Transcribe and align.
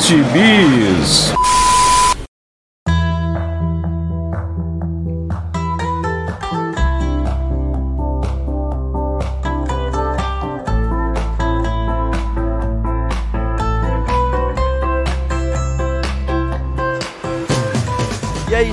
gibis. 0.00 1.32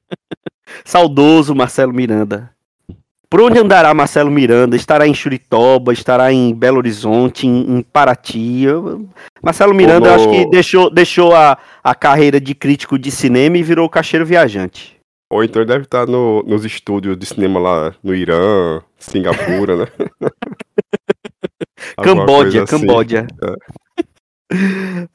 Saudoso 0.84 1.56
Marcelo 1.56 1.94
Miranda. 1.94 2.52
Por 3.30 3.42
onde 3.42 3.60
andará 3.60 3.94
Marcelo 3.94 4.32
Miranda? 4.32 4.76
Estará 4.76 5.08
em 5.08 5.14
Churitoba, 5.14 5.92
estará 5.92 6.32
em 6.32 6.54
Belo 6.54 6.78
Horizonte, 6.78 7.48
em, 7.48 7.78
em 7.78 7.82
Paraty. 7.82 8.66
Marcelo 9.44 9.74
Miranda, 9.74 10.16
acho 10.16 10.30
que 10.30 10.50
deixou, 10.50 10.90
deixou 10.90 11.36
a, 11.36 11.58
a 11.84 11.96
carreira 11.96 12.40
de 12.40 12.56
crítico 12.56 12.98
de 12.98 13.12
cinema 13.12 13.58
e 13.58 13.64
virou 13.64 13.90
caixeiro 13.90 14.26
viajante. 14.26 14.96
Ou 15.30 15.44
então 15.44 15.62
ele 15.62 15.70
deve 15.70 15.86
estar 15.86 16.08
no, 16.08 16.44
nos 16.44 16.64
estúdios 16.64 17.18
de 17.18 17.26
cinema 17.26 17.60
lá 17.60 17.96
no 18.04 18.14
Irã, 18.14 18.82
Singapura, 18.98 19.76
né? 19.76 19.88
Camboja, 22.02 22.64
assim. 22.64 22.80
Camboja. 22.80 23.28
É. 23.44 23.56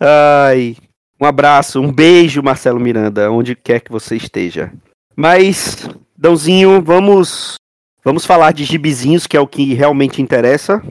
Ai, 0.01 0.77
um 1.21 1.25
abraço, 1.25 1.81
um 1.81 1.93
beijo, 1.93 2.43
Marcelo 2.43 2.81
Miranda, 2.81 3.31
onde 3.31 3.55
quer 3.55 3.81
que 3.81 3.91
você 3.91 4.17
esteja. 4.17 4.73
Mas, 5.17 5.89
Dãozinho, 6.17 6.83
vamos 6.83 7.55
vamos 8.05 8.25
falar 8.25 8.53
de 8.53 8.65
gibizinhos, 8.65 9.27
que 9.27 9.37
é 9.37 9.41
o 9.41 9.47
que 9.47 9.75
realmente 9.75 10.23
interessa. 10.23 10.83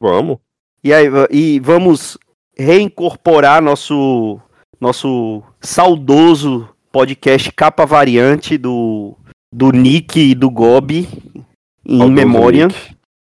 Vamos. 0.00 0.38
E, 0.82 0.92
aí, 0.92 1.06
e 1.30 1.60
vamos 1.60 2.18
reincorporar 2.56 3.62
nosso 3.62 4.38
nosso 4.80 5.42
saudoso 5.60 6.68
podcast 6.92 7.50
capa 7.52 7.86
variante 7.86 8.58
do 8.58 9.16
do 9.52 9.70
Nick 9.70 10.20
e 10.20 10.34
do 10.34 10.50
Gobi 10.50 11.08
em 11.84 12.10
memória. 12.10 12.68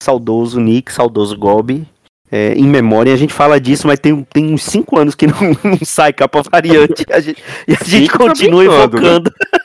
Saudoso 0.03 0.61
Nick, 0.61 0.93
saudoso 0.93 1.37
Gobi. 1.37 1.87
É, 2.31 2.55
em 2.55 2.67
memória, 2.67 3.13
a 3.13 3.17
gente 3.17 3.33
fala 3.33 3.61
disso, 3.61 3.87
mas 3.87 4.01
tem, 4.01 4.25
tem 4.25 4.53
uns 4.53 4.65
5 4.65 4.99
anos 4.99 5.15
que 5.15 5.29
não, 5.29 5.37
não, 5.63 5.79
sai 5.85 6.13
capa 6.13 6.43
variante 6.43 7.07
a 7.11 7.21
gente, 7.21 7.43
e 7.69 7.73
a 7.73 7.85
gente 7.85 8.11
tá 8.11 8.19
continua 8.19 8.67
tá 8.67 8.75
evocando. 8.75 9.31
Né? 9.31 9.59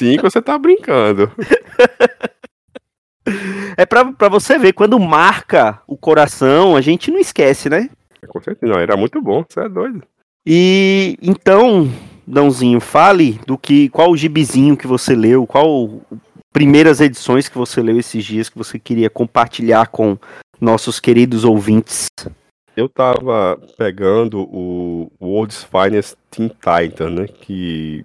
Cinco 0.00 0.30
você 0.30 0.40
tá 0.40 0.58
brincando. 0.58 1.30
É 3.76 3.84
pra, 3.84 4.12
pra 4.12 4.28
você 4.30 4.58
ver, 4.58 4.72
quando 4.72 4.98
marca 4.98 5.80
o 5.86 5.96
coração, 5.96 6.74
a 6.74 6.80
gente 6.80 7.10
não 7.10 7.18
esquece, 7.18 7.68
né? 7.68 7.90
É, 8.22 8.26
com 8.26 8.40
certeza, 8.40 8.72
não, 8.72 8.80
era 8.80 8.96
muito 8.96 9.20
bom, 9.20 9.44
você 9.46 9.60
é 9.60 9.68
doido. 9.68 10.02
E 10.44 11.18
então, 11.20 11.88
Dãozinho, 12.26 12.80
fale 12.80 13.38
do 13.46 13.58
que. 13.58 13.90
Qual 13.90 14.10
o 14.10 14.16
gibizinho 14.16 14.76
que 14.76 14.86
você 14.86 15.14
leu, 15.14 15.46
qual 15.46 16.00
primeiras 16.50 17.00
edições 17.00 17.48
que 17.48 17.58
você 17.58 17.82
leu 17.82 17.98
esses 17.98 18.24
dias 18.24 18.48
que 18.48 18.58
você 18.58 18.78
queria 18.78 19.10
compartilhar 19.10 19.88
com 19.88 20.16
nossos 20.58 20.98
queridos 20.98 21.44
ouvintes. 21.44 22.06
Eu 22.76 22.88
tava 22.88 23.60
pegando 23.76 24.40
o 24.40 25.10
World's 25.20 25.62
Finest 25.64 26.16
Teen 26.30 26.48
Titan, 26.48 27.10
né? 27.10 27.26
Que 27.26 28.04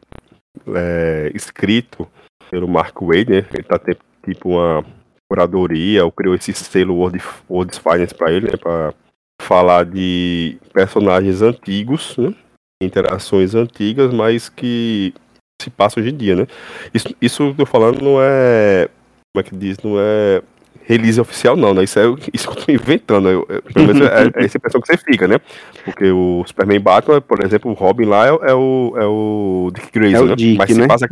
é, 0.76 1.32
escrito 1.34 2.08
pelo 2.50 2.68
Mark 2.68 2.96
Wade, 3.02 3.32
né? 3.32 3.46
Ele 3.54 3.64
tá 3.64 3.78
tendo 3.78 4.00
tipo 4.24 4.50
uma 4.50 4.84
curadoria, 5.30 6.06
ou 6.06 6.12
criou 6.12 6.36
esse 6.36 6.54
selo 6.54 6.96
World, 6.96 7.22
World's 7.50 7.78
Finance 7.78 8.14
para 8.14 8.32
ele, 8.32 8.48
né? 8.48 8.58
Para 8.58 8.94
falar 9.42 9.86
de 9.86 10.58
personagens 10.74 11.42
antigos, 11.42 12.18
né? 12.18 12.34
Interações 12.82 13.56
antigas, 13.56 14.14
mas 14.14 14.50
que 14.50 15.14
se 15.62 15.70
passam 15.70 16.02
hoje 16.02 16.14
em 16.14 16.18
dia, 16.18 16.36
né? 16.36 16.48
Isso, 16.94 17.16
isso 17.22 17.38
que 17.38 17.62
eu 17.62 17.66
tô 17.66 17.66
falando 17.66 18.02
não 18.02 18.22
é. 18.22 18.88
Como 19.34 19.46
é 19.46 19.50
que 19.50 19.56
diz? 19.56 19.78
Não 19.80 20.00
é 20.00 20.42
release 20.88 21.20
oficial, 21.20 21.56
não, 21.56 21.74
né? 21.74 21.84
Isso 21.84 22.00
é 22.00 22.04
isso 22.34 22.50
que 22.50 22.60
eu 22.60 22.66
tô 22.66 22.72
inventando. 22.72 23.30
Eu, 23.30 23.46
eu, 23.50 23.62
pelo 23.62 23.88
menos 23.88 24.08
é, 24.08 24.32
é 24.36 24.46
essa 24.46 24.58
impressão 24.58 24.82
que 24.82 24.88
você 24.88 24.98
fica, 24.98 25.28
né? 25.28 25.40
Porque 25.84 26.10
o 26.12 26.44
Superman 26.46 26.80
Batman, 26.80 27.22
por 27.22 27.44
exemplo, 27.44 27.72
o 27.72 27.74
Robin 27.74 28.06
lá 28.06 28.28
é, 28.28 28.30
é 28.30 28.54
o, 28.54 28.94
é 28.98 29.06
o 29.06 29.72
Dick 29.74 29.92
Grayson, 29.92 30.18
é 30.18 30.22
o 30.22 30.26
né? 30.28 30.36
Dick, 30.36 30.58
Mas 30.58 30.70
né? 30.70 30.84
se 30.84 30.88
passa 30.88 31.10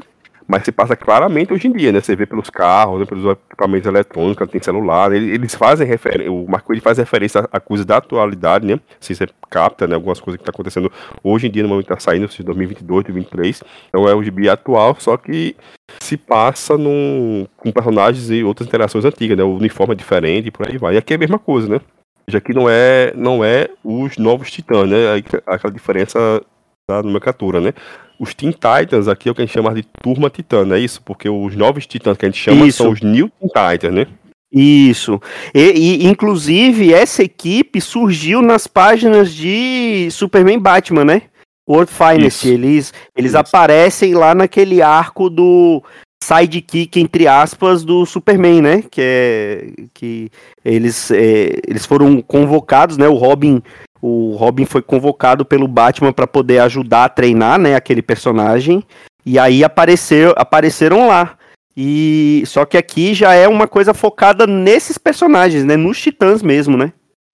mas 0.48 0.64
se 0.64 0.72
passa 0.72 0.96
claramente 0.96 1.54
hoje 1.54 1.68
em 1.68 1.72
dia, 1.72 1.92
né? 1.92 2.02
Você 2.02 2.16
vê 2.16 2.26
pelos 2.26 2.50
carros, 2.50 3.00
né? 3.00 3.06
pelos 3.06 3.26
equipamentos 3.26 3.88
eletrônicos, 3.88 4.50
tem 4.50 4.62
celular, 4.62 5.10
né? 5.10 5.18
eles 5.18 5.56
fazem 5.56 5.88
referência, 5.88 6.32
o 6.32 6.46
Marco 6.50 6.74
ele 6.74 6.82
faz 6.82 6.98
referência 6.98 7.48
a 7.52 7.60
coisas 7.60 7.86
da 7.86 7.98
atualidade, 7.98 8.66
né? 8.66 8.80
Se 9.00 9.16
você 9.16 9.28
capta, 9.50 9.88
né? 9.88 9.96
Algumas 9.96 10.20
coisas 10.20 10.40
que 10.40 10.46
tá 10.46 10.52
acontecendo 10.52 10.92
hoje 11.24 11.48
em 11.48 11.52
dia, 11.52 11.64
no 11.64 11.70
momento 11.70 11.86
que 11.86 11.94
tá 11.94 12.00
saindo, 12.00 12.28
de 12.28 12.44
2022, 12.44 13.04
2023. 13.06 13.64
Então 13.90 14.08
é 14.08 14.16
o 14.16 14.24
gibi 14.24 14.50
atual, 14.50 14.96
só 15.00 15.18
que 15.18 15.56
se 16.00 16.18
passa 16.18 16.78
num, 16.78 17.46
com 17.58 17.72
personagens 17.72 18.30
e 18.30 18.44
outras 18.44 18.68
interações 18.68 19.06
antigas, 19.06 19.38
né? 19.38 19.44
O 19.44 19.56
uniforme 19.56 19.94
é 19.94 19.98
diferente 19.98 20.48
e 20.48 20.52
por 20.52 20.68
aí 20.68 20.78
vai. 20.78 20.96
E 20.96 20.98
aqui 20.98 21.14
é 21.14 21.16
a 21.16 21.20
mesma 21.20 21.40
coisa, 21.40 21.68
né? 21.68 21.82
Já 22.28 22.40
que 22.40 22.54
não 22.54 22.70
é, 22.70 23.14
não 23.16 23.44
é 23.44 23.70
os 23.84 24.18
novos 24.18 24.50
titãs, 24.50 24.90
né? 24.90 25.22
Aquela 25.46 25.74
diferença 25.74 26.42
da 26.90 27.02
nomenclatura, 27.02 27.62
né? 27.62 27.74
Os 28.20 28.34
Teen 28.34 28.52
Titans 28.52 29.08
aqui 29.08 29.28
é 29.28 29.32
o 29.32 29.36
que 29.36 29.42
a 29.42 29.46
gente 29.46 29.54
chama 29.54 29.74
de 29.74 29.84
Turma 30.02 30.30
Titã, 30.30 30.68
é 30.74 30.80
isso? 30.80 31.02
Porque 31.02 31.30
os 31.30 31.56
novos 31.56 31.86
Titãs 31.86 32.18
que 32.18 32.26
a 32.26 32.30
gente 32.30 32.40
chama 32.40 32.66
isso. 32.66 32.84
são 32.84 32.92
os 32.92 33.02
New 33.02 33.30
Teen 33.30 33.50
Titans, 33.50 33.94
né? 33.94 34.08
Isso. 34.52 35.20
E, 35.54 35.60
e, 35.60 36.06
inclusive, 36.06 36.94
essa 36.94 37.24
equipe 37.24 37.82
surgiu 37.82 38.42
nas 38.42 38.68
páginas 38.68 39.34
de 39.34 40.10
Superman 40.12 40.60
Batman, 40.60 41.04
né? 41.04 41.24
World 41.68 41.92
Finest. 41.92 42.46
Eles, 42.46 42.94
eles 43.18 43.34
aparecem 43.34 44.14
lá 44.14 44.36
naquele 44.36 44.82
arco 44.82 45.30
do 45.30 45.82
sidekick, 46.24 47.00
entre 47.00 47.28
aspas, 47.28 47.84
do 47.84 48.06
Superman, 48.06 48.62
né? 48.62 48.84
Que 48.84 49.02
é. 49.02 49.68
Que 49.92 50.30
eles, 50.64 51.10
é, 51.10 51.60
eles 51.68 51.86
foram 51.86 52.22
convocados, 52.22 52.96
né? 52.96 53.08
O 53.08 53.16
Robin 53.16 53.62
o 54.06 54.36
Robin 54.36 54.66
foi 54.66 54.82
convocado 54.82 55.46
pelo 55.46 55.66
Batman 55.66 56.12
para 56.12 56.28
poder 56.28 56.60
ajudar 56.60 57.06
a 57.06 57.10
treinar, 57.10 57.58
né, 57.58 57.74
aquele 57.74 58.02
personagem. 58.02 58.84
E 59.26 59.40
aí 59.40 59.64
apareceu, 59.64 60.34
apareceram 60.36 61.08
lá. 61.08 61.38
E 61.76 62.44
só 62.46 62.66
que 62.66 62.76
aqui 62.76 63.14
já 63.14 63.34
é 63.34 63.48
uma 63.48 63.66
coisa 63.66 63.94
focada 63.94 64.46
nesses 64.46 64.98
personagens, 64.98 65.64
né, 65.64 65.78
nos 65.78 66.02
Titãs 66.02 66.44
mesmo, 66.44 66.76
né? 66.76 66.92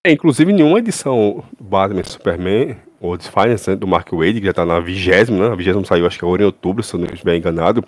É, 0.10 0.12
inclusive, 0.12 0.52
nenhuma 0.52 0.80
edição 0.80 1.44
Batman 1.60 2.04
Superman, 2.04 2.76
ou 3.00 3.16
Finance, 3.20 3.70
né, 3.70 3.76
do 3.76 3.86
Mark 3.86 4.12
Wade, 4.12 4.40
que 4.40 4.48
já 4.48 4.54
tá 4.54 4.66
na 4.66 4.80
vigésima, 4.80 5.38
né? 5.38 5.54
A 5.54 5.56
vigésima 5.56 5.86
saiu, 5.86 6.08
acho 6.08 6.18
que 6.18 6.26
agora 6.26 6.42
em 6.42 6.46
outubro, 6.46 6.82
se 6.82 6.96
eu 6.96 7.00
não 7.00 7.06
estiver 7.06 7.38
enganado. 7.38 7.86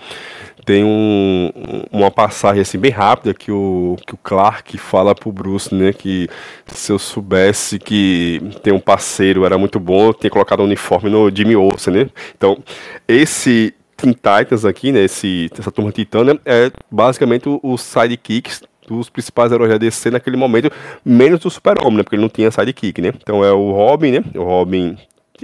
Tem 0.63 0.83
um, 0.83 1.49
uma 1.91 2.11
passagem 2.11 2.61
assim 2.61 2.77
bem 2.77 2.91
rápida 2.91 3.33
que 3.33 3.51
o, 3.51 3.97
que 4.05 4.13
o 4.13 4.17
Clark 4.17 4.77
fala 4.77 5.15
pro 5.15 5.31
Bruce, 5.31 5.73
né? 5.73 5.91
Que 5.93 6.29
se 6.67 6.91
eu 6.91 6.99
soubesse 6.99 7.79
que 7.79 8.39
tem 8.61 8.71
um 8.71 8.79
parceiro 8.79 9.43
era 9.43 9.57
muito 9.57 9.79
bom, 9.79 10.09
eu 10.09 10.13
tinha 10.13 10.29
colocado 10.29 10.59
o 10.59 10.63
um 10.63 10.67
uniforme 10.67 11.09
no 11.09 11.35
Jimmy 11.35 11.55
Olsen, 11.55 11.91
né? 11.91 12.09
Então, 12.37 12.59
esse 13.07 13.73
Teen 13.97 14.13
Titans 14.13 14.63
aqui, 14.63 14.91
né? 14.91 15.05
Esse, 15.05 15.49
essa 15.57 15.71
turma 15.71 15.91
titana 15.91 16.39
é 16.45 16.71
basicamente 16.91 17.49
os 17.63 17.81
sidekicks 17.81 18.61
dos 18.87 19.09
principais 19.09 19.51
heróis 19.51 19.71
da 19.71 19.77
DC 19.77 20.09
naquele 20.11 20.37
momento, 20.37 20.71
menos 21.05 21.39
do 21.39 21.49
Super-Homem, 21.49 21.97
né? 21.97 22.03
Porque 22.03 22.15
ele 22.15 22.21
não 22.21 22.29
tinha 22.29 22.51
sidekick, 22.51 23.01
né? 23.01 23.13
Então 23.21 23.43
é 23.43 23.51
o 23.51 23.71
Robin, 23.71 24.11
né? 24.11 24.23
O 24.35 24.43
Robin 24.43 24.97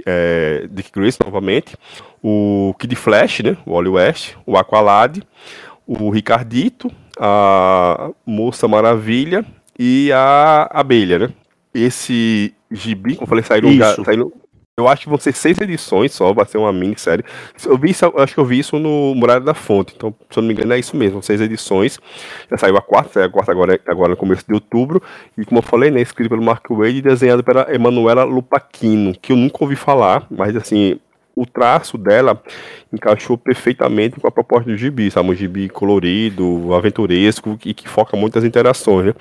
é, 0.06 0.66
Dick 0.70 0.90
Grayson 0.92 1.24
novamente, 1.24 1.76
o 2.22 2.74
Kid 2.78 2.94
Flash, 2.96 3.40
né? 3.40 3.56
O 3.64 3.72
Wally 3.72 3.88
West, 3.88 4.34
o 4.46 4.56
Aqualad, 4.56 5.22
o 5.86 6.10
Ricardito, 6.10 6.90
a 7.18 8.10
Moça 8.26 8.68
Maravilha 8.68 9.44
e 9.78 10.10
a 10.12 10.68
Abelha, 10.70 11.18
né? 11.18 11.28
Esse 11.74 12.54
gibi, 12.70 13.14
como 13.14 13.24
eu 13.24 13.28
falei, 13.28 13.44
saíram, 13.44 14.04
saíram 14.04 14.32
eu 14.78 14.86
acho 14.86 15.02
que 15.02 15.08
vão 15.08 15.18
ser 15.18 15.34
seis 15.34 15.60
edições 15.60 16.12
só, 16.12 16.32
vai 16.32 16.46
ser 16.46 16.56
uma 16.56 16.72
minissérie. 16.72 17.24
Eu 17.66 17.76
vi 17.76 17.90
isso, 17.90 18.12
acho 18.16 18.34
que 18.34 18.40
eu 18.40 18.44
vi 18.44 18.60
isso 18.60 18.78
no 18.78 19.12
Muralha 19.14 19.40
da 19.40 19.52
Fonte, 19.52 19.92
então, 19.96 20.14
se 20.30 20.38
eu 20.38 20.42
não 20.42 20.48
me 20.48 20.54
engano, 20.54 20.72
é 20.72 20.78
isso 20.78 20.96
mesmo, 20.96 21.20
seis 21.20 21.40
edições. 21.40 21.98
Já 22.48 22.56
saiu 22.56 22.76
a 22.76 22.80
quarta, 22.80 23.14
saiu 23.14 23.26
a 23.26 23.30
quarta 23.30 23.50
agora, 23.50 23.80
agora 23.86 24.10
no 24.10 24.16
começo 24.16 24.44
de 24.46 24.54
outubro. 24.54 25.02
E 25.36 25.44
como 25.44 25.58
eu 25.58 25.62
falei, 25.62 25.90
né, 25.90 26.00
escrito 26.00 26.30
pelo 26.30 26.42
Mark 26.42 26.64
Wade 26.70 26.98
e 26.98 27.02
desenhado 27.02 27.42
pela 27.42 27.66
Emanuela 27.74 28.22
Lupaquino, 28.22 29.12
que 29.20 29.32
eu 29.32 29.36
nunca 29.36 29.58
ouvi 29.60 29.74
falar, 29.74 30.26
mas 30.30 30.54
assim, 30.54 31.00
o 31.34 31.46
traço 31.46 31.96
dela 31.96 32.40
encaixou 32.92 33.38
perfeitamente 33.38 34.18
com 34.18 34.26
a 34.26 34.30
proposta 34.30 34.70
do 34.70 34.76
gibi, 34.76 35.10
sabe? 35.10 35.30
Um 35.30 35.34
gibi 35.34 35.68
colorido, 35.68 36.74
aventuresco 36.74 37.56
e 37.64 37.72
que 37.72 37.88
foca 37.88 38.16
muitas 38.16 38.44
interações, 38.44 39.06
né? 39.06 39.14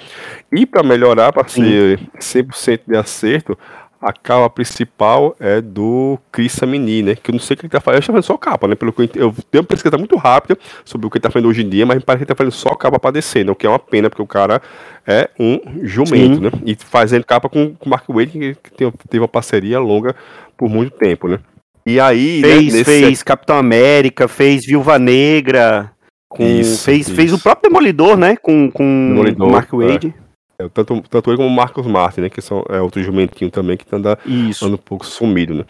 E 0.51 0.65
para 0.65 0.81
melhorar, 0.81 1.31
para 1.31 1.47
ser 1.47 1.99
100% 2.19 2.81
de 2.87 2.97
acerto, 2.97 3.57
a 4.01 4.13
capa 4.13 4.49
principal 4.49 5.35
é 5.39 5.59
do 5.59 6.19
Chris 6.31 6.53
Samini, 6.53 7.01
né? 7.01 7.15
Que 7.15 7.31
eu 7.31 7.33
não 7.33 7.39
sei 7.39 7.55
o 7.55 7.57
que 7.57 7.65
ele 7.65 7.71
tá 7.71 7.79
fazendo. 7.79 7.97
Eu 7.97 7.99
estou 7.99 8.15
fazendo 8.15 8.27
só 8.27 8.37
capa, 8.37 8.67
né? 8.67 8.75
Pelo 8.75 8.93
que 8.93 9.01
eu, 9.01 9.09
eu 9.15 9.35
tenho 9.49 9.63
uma 9.63 9.67
pesquisa 9.67 9.97
muito 9.97 10.15
rápida 10.15 10.57
sobre 10.85 11.07
o 11.07 11.09
que 11.09 11.17
ele 11.17 11.23
tá 11.23 11.31
fazendo 11.31 11.49
hoje 11.49 11.63
em 11.63 11.69
dia, 11.69 11.85
mas 11.85 11.97
me 11.97 12.03
parece 12.03 12.19
que 12.19 12.31
ele 12.31 12.35
tá 12.35 12.43
fazendo 12.43 12.53
só 12.53 12.75
capa 12.75 12.99
para 12.99 13.11
descer, 13.11 13.43
né? 13.43 13.51
O 13.51 13.55
que 13.55 13.65
é 13.65 13.69
uma 13.69 13.79
pena, 13.79 14.09
porque 14.09 14.21
o 14.21 14.27
cara 14.27 14.61
é 15.05 15.29
um 15.39 15.59
jumento, 15.83 16.35
Sim. 16.35 16.41
né? 16.41 16.51
E 16.65 16.75
fazendo 16.75 17.25
capa 17.25 17.49
com 17.49 17.75
o 17.79 17.89
Mark 17.89 18.05
Wade, 18.07 18.31
que, 18.31 18.55
que 18.55 19.07
teve 19.07 19.19
uma 19.19 19.27
parceria 19.27 19.79
longa 19.79 20.15
por 20.55 20.69
muito 20.69 20.91
tempo, 20.91 21.27
né? 21.27 21.39
E 21.85 21.99
aí. 21.99 22.41
Né, 22.41 22.47
fez, 22.47 22.73
né, 22.73 22.79
nesse... 22.79 22.83
fez 22.83 23.23
Capitão 23.23 23.57
América, 23.57 24.27
fez 24.27 24.65
Viúva 24.65 24.99
Negra. 24.99 25.91
Com, 26.29 26.43
isso, 26.43 26.83
fez, 26.83 27.07
isso. 27.07 27.15
fez 27.15 27.31
o 27.31 27.39
próprio 27.39 27.69
Demolidor, 27.69 28.17
né? 28.17 28.35
Com, 28.35 28.69
com 28.69 29.09
Demolidor, 29.09 29.49
Mark 29.49 29.71
Wade. 29.71 30.13
É. 30.15 30.26
É, 30.59 30.67
tanto, 30.69 31.03
tanto 31.07 31.29
ele 31.29 31.37
como 31.37 31.49
o 31.49 31.51
Marcos 31.51 31.85
Martin, 31.85 32.21
né? 32.21 32.29
Que 32.31 32.41
são 32.41 32.65
é, 32.67 32.81
outro 32.81 33.01
jumentinho 33.03 33.51
também 33.51 33.77
que 33.77 33.85
anda, 33.95 34.17
anda 34.63 34.73
um 34.73 34.77
pouco 34.77 35.05
sumido, 35.05 35.53
né? 35.53 35.65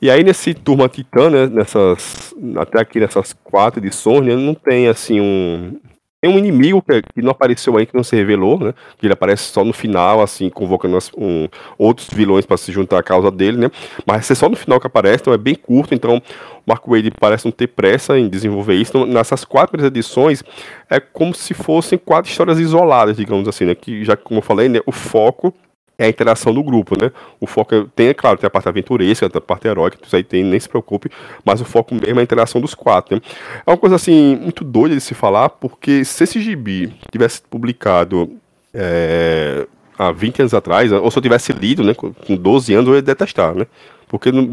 E 0.00 0.10
aí 0.10 0.24
nesse 0.24 0.54
Turma 0.54 0.88
Titã, 0.88 1.28
né, 1.28 1.46
nessas, 1.46 2.34
até 2.56 2.80
aqui 2.80 2.98
nessas 2.98 3.34
quatro 3.44 3.80
edições, 3.80 4.24
né, 4.24 4.34
não 4.34 4.54
tem 4.54 4.88
assim 4.88 5.20
um, 5.20 5.78
tem 6.20 6.30
um 6.30 6.38
inimigo 6.38 6.82
que, 6.82 7.02
que, 7.02 7.22
não 7.22 7.30
apareceu 7.30 7.76
aí, 7.76 7.86
que 7.86 7.96
não 7.96 8.04
se 8.04 8.14
revelou, 8.14 8.58
né? 8.58 8.74
Que 8.98 9.06
ele 9.06 9.14
aparece 9.14 9.44
só 9.44 9.64
no 9.64 9.72
final, 9.72 10.20
assim, 10.20 10.50
convocando 10.50 10.98
um, 11.16 11.48
outros 11.78 12.08
vilões 12.10 12.44
para 12.44 12.58
se 12.58 12.70
juntar 12.70 12.98
à 12.98 13.02
causa 13.02 13.30
dele, 13.30 13.56
né? 13.56 13.70
Mas 14.04 14.30
é 14.30 14.34
só 14.34 14.48
no 14.48 14.56
final 14.56 14.78
que 14.78 14.86
aparece, 14.86 15.22
então 15.22 15.32
é 15.32 15.38
bem 15.38 15.54
curto, 15.54 15.94
então 15.94 16.18
o 16.18 16.22
Mark 16.66 16.86
Wade 16.86 17.10
parece 17.18 17.46
não 17.46 17.52
ter 17.52 17.68
pressa 17.68 18.18
em 18.18 18.28
desenvolver 18.28 18.74
isso. 18.74 18.90
Então, 18.90 19.06
nessas 19.06 19.44
quatro 19.44 19.84
edições, 19.84 20.44
é 20.90 21.00
como 21.00 21.34
se 21.34 21.54
fossem 21.54 21.98
quatro 21.98 22.30
histórias 22.30 22.58
isoladas, 22.58 23.16
digamos 23.16 23.48
assim, 23.48 23.64
né? 23.64 23.74
Que 23.74 24.04
já, 24.04 24.14
como 24.14 24.40
eu 24.40 24.42
falei, 24.42 24.68
né, 24.68 24.80
o 24.84 24.92
foco 24.92 25.54
é 26.00 26.06
a 26.06 26.08
interação 26.08 26.54
do 26.54 26.62
grupo, 26.62 27.00
né? 27.00 27.12
O 27.38 27.46
foco 27.46 27.74
é, 27.74 27.84
tem, 27.94 28.08
é 28.08 28.14
claro, 28.14 28.38
tem 28.38 28.46
a 28.46 28.50
parte 28.50 28.66
aventuresca, 28.66 29.26
a 29.26 29.40
parte 29.40 29.68
heróica, 29.68 29.98
isso 30.02 30.16
aí 30.16 30.24
tem, 30.24 30.42
nem 30.42 30.58
se 30.58 30.66
preocupe, 30.66 31.10
mas 31.44 31.60
o 31.60 31.64
foco 31.64 31.94
mesmo 31.94 32.18
é 32.18 32.20
a 32.20 32.22
interação 32.22 32.58
dos 32.58 32.74
quatro, 32.74 33.14
né? 33.14 33.22
É 33.66 33.70
uma 33.70 33.76
coisa, 33.76 33.96
assim, 33.96 34.36
muito 34.36 34.64
doida 34.64 34.94
de 34.94 35.00
se 35.02 35.12
falar, 35.12 35.50
porque 35.50 36.02
se 36.02 36.24
esse 36.24 36.40
gibi 36.40 36.90
tivesse 37.12 37.42
publicado 37.42 38.30
é, 38.72 39.66
há 40.00 40.10
20 40.10 40.40
anos 40.40 40.54
atrás, 40.54 40.90
ou 40.90 41.10
se 41.10 41.18
eu 41.18 41.22
tivesse 41.22 41.52
lido, 41.52 41.84
né, 41.84 41.94
com 41.94 42.36
12 42.36 42.72
anos, 42.72 42.88
eu 42.88 42.94
ia 42.94 43.02
detestar, 43.02 43.54
né? 43.54 43.66
Porque 44.08 44.32
não, 44.32 44.48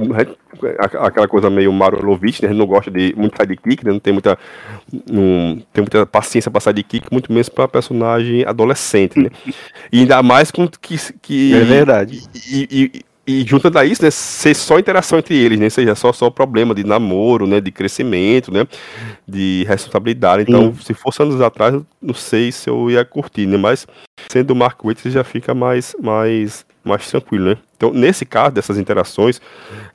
aquela 0.79 1.27
coisa 1.27 1.49
meio 1.49 1.73
Marolovich, 1.73 2.43
né? 2.43 2.49
A 2.49 2.51
gente 2.51 2.59
não 2.59 2.67
gosta 2.67 2.91
de 2.91 3.15
muito 3.17 3.35
sidekick, 3.41 3.83
né? 3.83 3.91
Não 3.91 3.99
tem 3.99 4.13
muita, 4.13 4.37
não 5.09 5.59
tem 5.73 5.81
muita 5.81 6.05
paciência 6.05 6.51
pra 6.51 6.61
sidekick, 6.61 7.07
muito 7.11 7.31
menos 7.31 7.49
pra 7.49 7.67
personagem 7.67 8.45
adolescente, 8.45 9.17
né? 9.17 9.31
E 9.91 10.01
ainda 10.01 10.21
mais 10.21 10.51
com 10.51 10.67
que. 10.67 10.95
que 11.23 11.55
é 11.55 11.61
verdade. 11.61 12.21
E, 12.51 12.67
e, 12.71 13.01
e 13.27 13.43
juntando 13.45 13.77
a 13.77 13.85
isso, 13.85 14.01
né, 14.01 14.09
ser 14.09 14.55
só 14.55 14.79
interação 14.79 15.19
entre 15.19 15.35
eles, 15.35 15.59
né, 15.59 15.69
seja 15.69 15.93
só 15.95 16.13
só 16.13 16.29
problema 16.29 16.73
de 16.73 16.83
namoro, 16.85 17.45
né, 17.45 17.59
de 17.59 17.71
crescimento, 17.71 18.51
né, 18.53 18.65
de 19.27 19.65
responsabilidade. 19.67 20.43
Então, 20.43 20.73
Sim. 20.73 20.81
se 20.81 20.93
fosse 20.93 21.21
anos 21.21 21.41
atrás, 21.41 21.75
não 22.01 22.13
sei 22.13 22.51
se 22.51 22.69
eu 22.69 22.89
ia 22.89 23.03
curtir, 23.03 23.45
né, 23.45 23.57
mas 23.57 23.85
sendo 24.29 24.51
o 24.51 24.55
Mark 24.55 24.81
Waite, 24.81 25.09
já 25.11 25.23
fica 25.23 25.53
mais 25.53 25.95
mais 26.01 26.65
mais 26.83 27.09
tranquilo, 27.09 27.49
né? 27.49 27.57
Então, 27.75 27.91
nesse 27.91 28.25
caso 28.25 28.51
dessas 28.51 28.77
interações, 28.77 29.41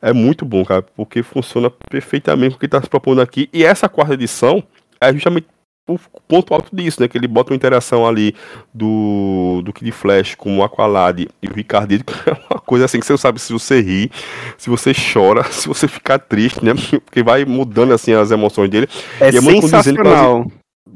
é 0.03 0.13
muito 0.13 0.45
bom, 0.45 0.63
cara, 0.63 0.83
porque 0.83 1.23
funciona 1.23 1.71
perfeitamente 1.71 2.55
o 2.55 2.59
que 2.59 2.67
está 2.67 2.83
se 2.83 2.89
propondo 2.89 3.23
aqui. 3.23 3.49
E 3.51 3.65
essa 3.65 3.89
quarta 3.89 4.13
edição 4.13 4.63
é 5.01 5.11
justamente 5.11 5.47
o 5.89 5.99
ponto 6.29 6.55
alto 6.55 6.75
disso, 6.75 7.01
né? 7.01 7.09
Que 7.09 7.19
ele 7.19 7.27
bota 7.27 7.53
uma 7.53 7.57
interação 7.57 8.07
ali 8.07 8.35
do, 8.73 9.63
do 9.65 9.73
Kid 9.73 9.91
Flash 9.91 10.35
com 10.35 10.59
o 10.59 10.63
Aqualad 10.63 11.27
e 11.43 11.49
o 11.49 11.55
Ricardito, 11.55 12.05
que 12.05 12.31
é 12.31 12.33
coisa 12.73 12.87
assim 12.87 12.99
que 12.99 13.05
você 13.05 13.19
sabe 13.19 13.39
se 13.39 13.53
você 13.53 13.83
ri, 13.83 14.11
se 14.57 14.71
você 14.71 14.93
chora, 14.95 15.45
se 15.53 15.69
você 15.69 15.87
ficar 15.87 16.19
triste, 16.19 16.65
né? 16.65 16.73
Porque 17.05 17.23
vai 17.23 17.45
mudando 17.45 17.93
assim 17.93 18.15
as 18.15 18.31
emoções 18.31 18.71
dele. 18.71 18.89
É, 19.21 19.31
e 19.31 19.37
é 19.37 19.41
sensacional 19.43 20.47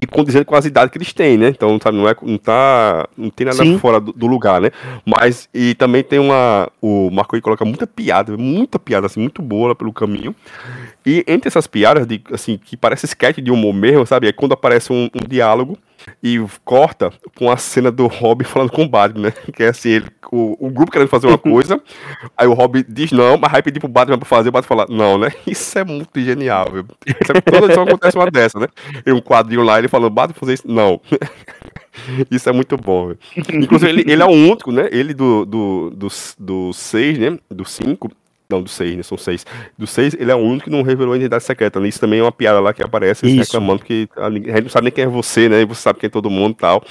e 0.01 0.07
condizendo 0.07 0.45
com 0.45 0.55
as 0.55 0.65
idades 0.65 0.91
que 0.91 0.99
eles 0.99 1.13
têm, 1.13 1.37
né? 1.37 1.49
Então, 1.49 1.79
sabe, 1.83 1.99
não, 1.99 2.09
é, 2.09 2.17
não, 2.23 2.39
tá, 2.39 3.07
não 3.17 3.29
tem 3.31 3.47
nada 3.47 3.63
Sim. 3.63 3.79
fora 3.79 4.01
do, 4.01 4.13
do, 4.13 4.27
lugar, 4.27 4.61
né? 4.61 4.71
Mas, 5.05 5.49
e 5.55 5.75
também 5.75 6.03
tem 6.03 6.19
uma. 6.19 6.71
O 6.81 7.11
Marco 7.11 7.37
aí 7.37 7.43
coloca 7.43 7.65
muita 7.65 7.87
piada, 7.87 8.37
muita 8.37 8.79
piada, 8.79 9.07
assim, 9.07 9.21
muito 9.21 9.43
boa 9.43 9.75
pelo 9.75 9.93
caminho. 9.93 10.35
E 11.05 11.25
entre 11.27 11.49
essas 11.49 11.67
piadas, 11.67 12.07
de, 12.07 12.23
assim, 12.33 12.59
que 12.59 12.77
parece 12.77 13.07
sketch 13.07 13.39
de 13.39 13.51
humor 13.51 13.75
mesmo, 13.75 14.07
sabe? 14.07 14.29
É 14.29 14.33
quando 14.33 14.53
aparece 14.53 14.93
um, 14.93 15.11
um 15.15 15.27
diálogo 15.27 15.79
e 16.23 16.39
corta 16.65 17.13
com 17.37 17.51
a 17.51 17.57
cena 17.57 17.91
do 17.91 18.07
Robin 18.07 18.45
falando 18.45 18.71
com 18.71 18.85
o 18.85 18.89
Batman, 18.89 19.29
né? 19.29 19.33
Que 19.55 19.65
é 19.65 19.69
assim, 19.69 19.91
ele, 19.91 20.07
o, 20.31 20.67
o 20.67 20.71
grupo 20.71 20.91
querendo 20.91 21.09
fazer 21.09 21.27
uma 21.27 21.39
coisa, 21.39 21.81
aí 22.37 22.47
o 22.47 22.53
Robin 22.53 22.85
diz 22.89 23.13
não, 23.13 23.37
mas 23.37 23.53
vai 23.53 23.63
pedir 23.63 23.81
pro 23.81 23.89
Batman 23.89 24.19
pra 24.19 24.27
fazer, 24.27 24.49
o 24.49 24.53
Batman 24.53 24.69
fala, 24.69 24.87
não, 24.89 25.19
né? 25.19 25.31
Isso 25.47 25.79
é 25.79 25.85
muito 25.85 26.21
genial, 26.21 26.71
viu? 26.73 26.85
Isso 27.07 27.33
é, 27.33 27.41
toda 27.41 27.67
edição 27.67 27.85
acontece 27.85 28.17
uma 28.17 28.31
dessa, 28.31 28.59
né? 28.59 28.67
Tem 29.05 29.15
um 29.15 29.21
quadrinho 29.21 29.63
lá, 29.63 29.79
ele 29.79 29.89
falando, 29.89 30.11
Batman 30.11 30.35
fazer 30.39 30.55
isso, 30.55 30.67
não. 30.67 31.01
Isso 32.31 32.49
é 32.49 32.53
muito 32.53 32.77
bom. 32.77 33.09
Viu? 33.09 33.19
Inclusive, 33.63 33.91
ele, 33.91 34.13
ele, 34.13 34.23
é 34.23 34.27
o 34.27 34.31
único, 34.31 34.71
né? 34.71 34.89
Ele 34.93 35.15
do 35.15 35.41
6, 35.45 35.49
do, 35.49 35.91
do, 35.91 36.09
do 36.39 36.73
seis, 36.73 37.19
né? 37.19 37.39
Do 37.51 37.65
5, 37.65 38.11
não, 38.49 38.63
do 38.63 38.69
6, 38.69 38.97
né? 38.97 39.03
São 39.03 39.19
6. 39.19 39.45
Do 39.77 39.87
6, 39.87 40.15
ele 40.15 40.31
é 40.31 40.35
o 40.35 40.39
único 40.39 40.65
que 40.65 40.71
não 40.71 40.83
revelou 40.83 41.15
a 41.15 41.17
identidade 41.17 41.45
secreta. 41.45 41.81
Né? 41.81 41.89
Isso 41.89 42.01
também 42.01 42.21
é 42.21 42.23
uma 42.23 42.33
piada 42.33 42.61
lá 42.61 42.73
que 42.73 42.83
aparece 42.83 43.27
reclamando 43.27 43.85
que 43.85 44.09
a 44.17 44.31
gente 44.31 44.63
não 44.63 44.69
sabe 44.69 44.85
nem 44.85 44.93
quem 44.93 45.05
é 45.05 45.09
você, 45.09 45.49
né? 45.49 45.63
E 45.63 45.65
você 45.65 45.83
sabe 45.83 45.99
quem 45.99 46.09
é 46.09 46.11
todo 46.11 46.31
mundo 46.31 46.53
e 46.53 46.57
tal. 46.57 46.85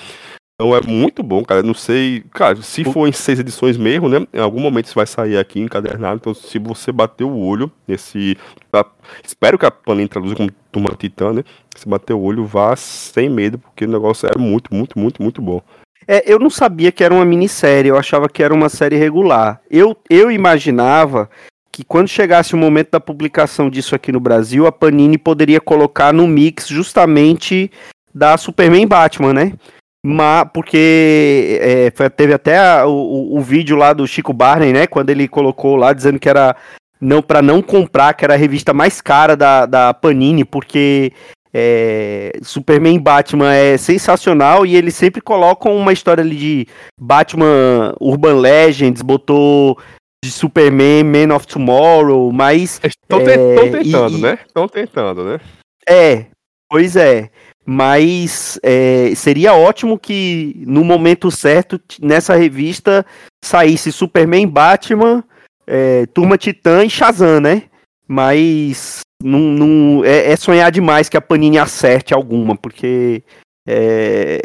Então 0.56 0.74
é 0.74 0.82
muito 0.82 1.22
bom, 1.22 1.44
cara. 1.44 1.62
Não 1.62 1.74
sei. 1.74 2.24
Cara, 2.32 2.56
se 2.62 2.84
for 2.86 3.08
em 3.08 3.12
seis 3.12 3.40
edições 3.40 3.78
mesmo, 3.78 4.08
né? 4.08 4.26
Em 4.34 4.40
algum 4.40 4.62
momento 4.62 4.86
isso 4.86 4.96
vai 4.96 5.06
sair 5.06 5.38
aqui 5.38 5.60
encadernado. 5.60 6.16
Então, 6.16 6.34
se 6.34 6.58
você 6.60 6.92
bater 6.94 7.26
o 7.26 7.38
olho 7.38 7.70
nesse. 7.86 8.38
Tá, 8.72 8.86
espero 9.24 9.58
que 9.58 9.66
a 9.66 9.72
Panini 9.72 10.08
traduza 10.08 10.36
como 10.36 10.50
Turma 10.72 10.96
Titã, 10.98 11.34
né? 11.34 11.44
Se 11.76 11.88
bater 11.88 12.14
o 12.14 12.22
olho, 12.22 12.46
vá 12.46 12.74
sem 12.78 13.30
medo, 13.30 13.60
porque 13.60 13.84
o 13.84 13.90
negócio 13.90 14.30
é 14.30 14.38
muito, 14.38 14.74
muito, 14.74 14.98
muito, 14.98 15.22
muito 15.22 15.42
bom. 15.42 15.62
É, 16.08 16.24
eu 16.32 16.38
não 16.40 16.50
sabia 16.50 16.92
que 16.92 17.04
era 17.04 17.14
uma 17.14 17.26
minissérie, 17.26 17.90
eu 17.90 17.98
achava 17.98 18.30
que 18.30 18.44
era 18.44 18.54
uma 18.54 18.70
série 18.70 18.96
regular. 18.96 19.62
Eu, 19.70 19.98
eu 20.10 20.32
imaginava 20.32 21.30
que 21.72 21.84
quando 21.84 22.08
chegasse 22.08 22.54
o 22.54 22.58
momento 22.58 22.92
da 22.92 23.00
publicação 23.00 23.70
disso 23.70 23.96
aqui 23.96 24.12
no 24.12 24.20
Brasil, 24.20 24.66
a 24.66 24.72
Panini 24.72 25.18
poderia 25.18 25.60
colocar 25.60 26.14
no 26.14 26.28
mix 26.28 26.68
justamente 26.68 27.70
da 28.14 28.38
Superman 28.38 28.88
Batman, 28.88 29.34
né? 29.34 29.54
Mas, 30.06 30.48
porque 30.54 31.60
é, 31.60 32.10
teve 32.10 32.34
até 32.34 32.60
a, 32.60 32.86
o, 32.86 33.38
o 33.38 33.42
vídeo 33.42 33.76
lá 33.76 33.92
do 33.92 34.08
Chico 34.08 34.32
Barney, 34.32 34.72
né? 34.72 34.86
Quando 34.88 35.10
ele 35.10 35.28
colocou 35.28 35.76
lá 35.76 35.92
dizendo 35.92 36.20
que 36.20 36.30
era 36.30 36.56
não 37.02 37.22
para 37.22 37.42
não 37.42 37.62
comprar, 37.62 38.14
que 38.14 38.24
era 38.24 38.36
a 38.36 38.38
revista 38.38 38.74
mais 38.74 39.02
cara 39.02 39.36
da, 39.36 39.66
da 39.66 39.94
Panini, 39.94 40.46
porque 40.46 41.12
é, 41.58 42.34
Superman 42.42 42.96
e 42.96 43.00
Batman 43.00 43.54
é 43.54 43.78
sensacional 43.78 44.66
e 44.66 44.76
eles 44.76 44.94
sempre 44.94 45.22
colocam 45.22 45.74
uma 45.74 45.94
história 45.94 46.22
ali 46.22 46.36
de 46.36 46.68
Batman 47.00 47.96
Urban 48.02 48.42
Legends, 48.42 49.02
botou 49.02 49.80
de 50.22 50.30
Superman 50.32 51.06
Man 51.06 51.34
of 51.34 51.48
Tomorrow, 51.48 52.30
mas. 52.34 52.82
Estão 52.84 53.22
é, 53.22 53.70
tentando, 53.70 54.18
e, 54.18 54.22
né? 54.22 54.40
Estão 54.46 54.68
tentando, 54.68 55.24
né? 55.24 55.40
É, 55.88 56.26
pois 56.70 56.98
é. 56.98 57.30
Mas 57.66 58.60
é, 58.62 59.14
seria 59.16 59.54
ótimo 59.54 59.98
que 59.98 60.62
no 60.68 60.84
momento 60.84 61.32
certo, 61.32 61.80
nessa 62.02 62.36
revista, 62.36 63.06
saísse 63.44 63.94
Superman, 63.94 64.46
Batman, 64.46 65.24
é, 65.66 66.06
Turma 66.08 66.38
Titã 66.38 66.84
e 66.84 66.90
Shazam, 66.90 67.40
né? 67.40 67.64
Mas 68.08 69.02
não, 69.24 69.40
não 69.40 70.06
é, 70.06 70.32
é, 70.32 70.36
sonhar 70.36 70.72
demais 70.72 71.10
que 71.10 71.18
a 71.18 71.22
Panini 71.22 71.58
acerte 71.58 72.14
alguma, 72.14 72.56
porque 72.56 73.24
é, 73.68 74.40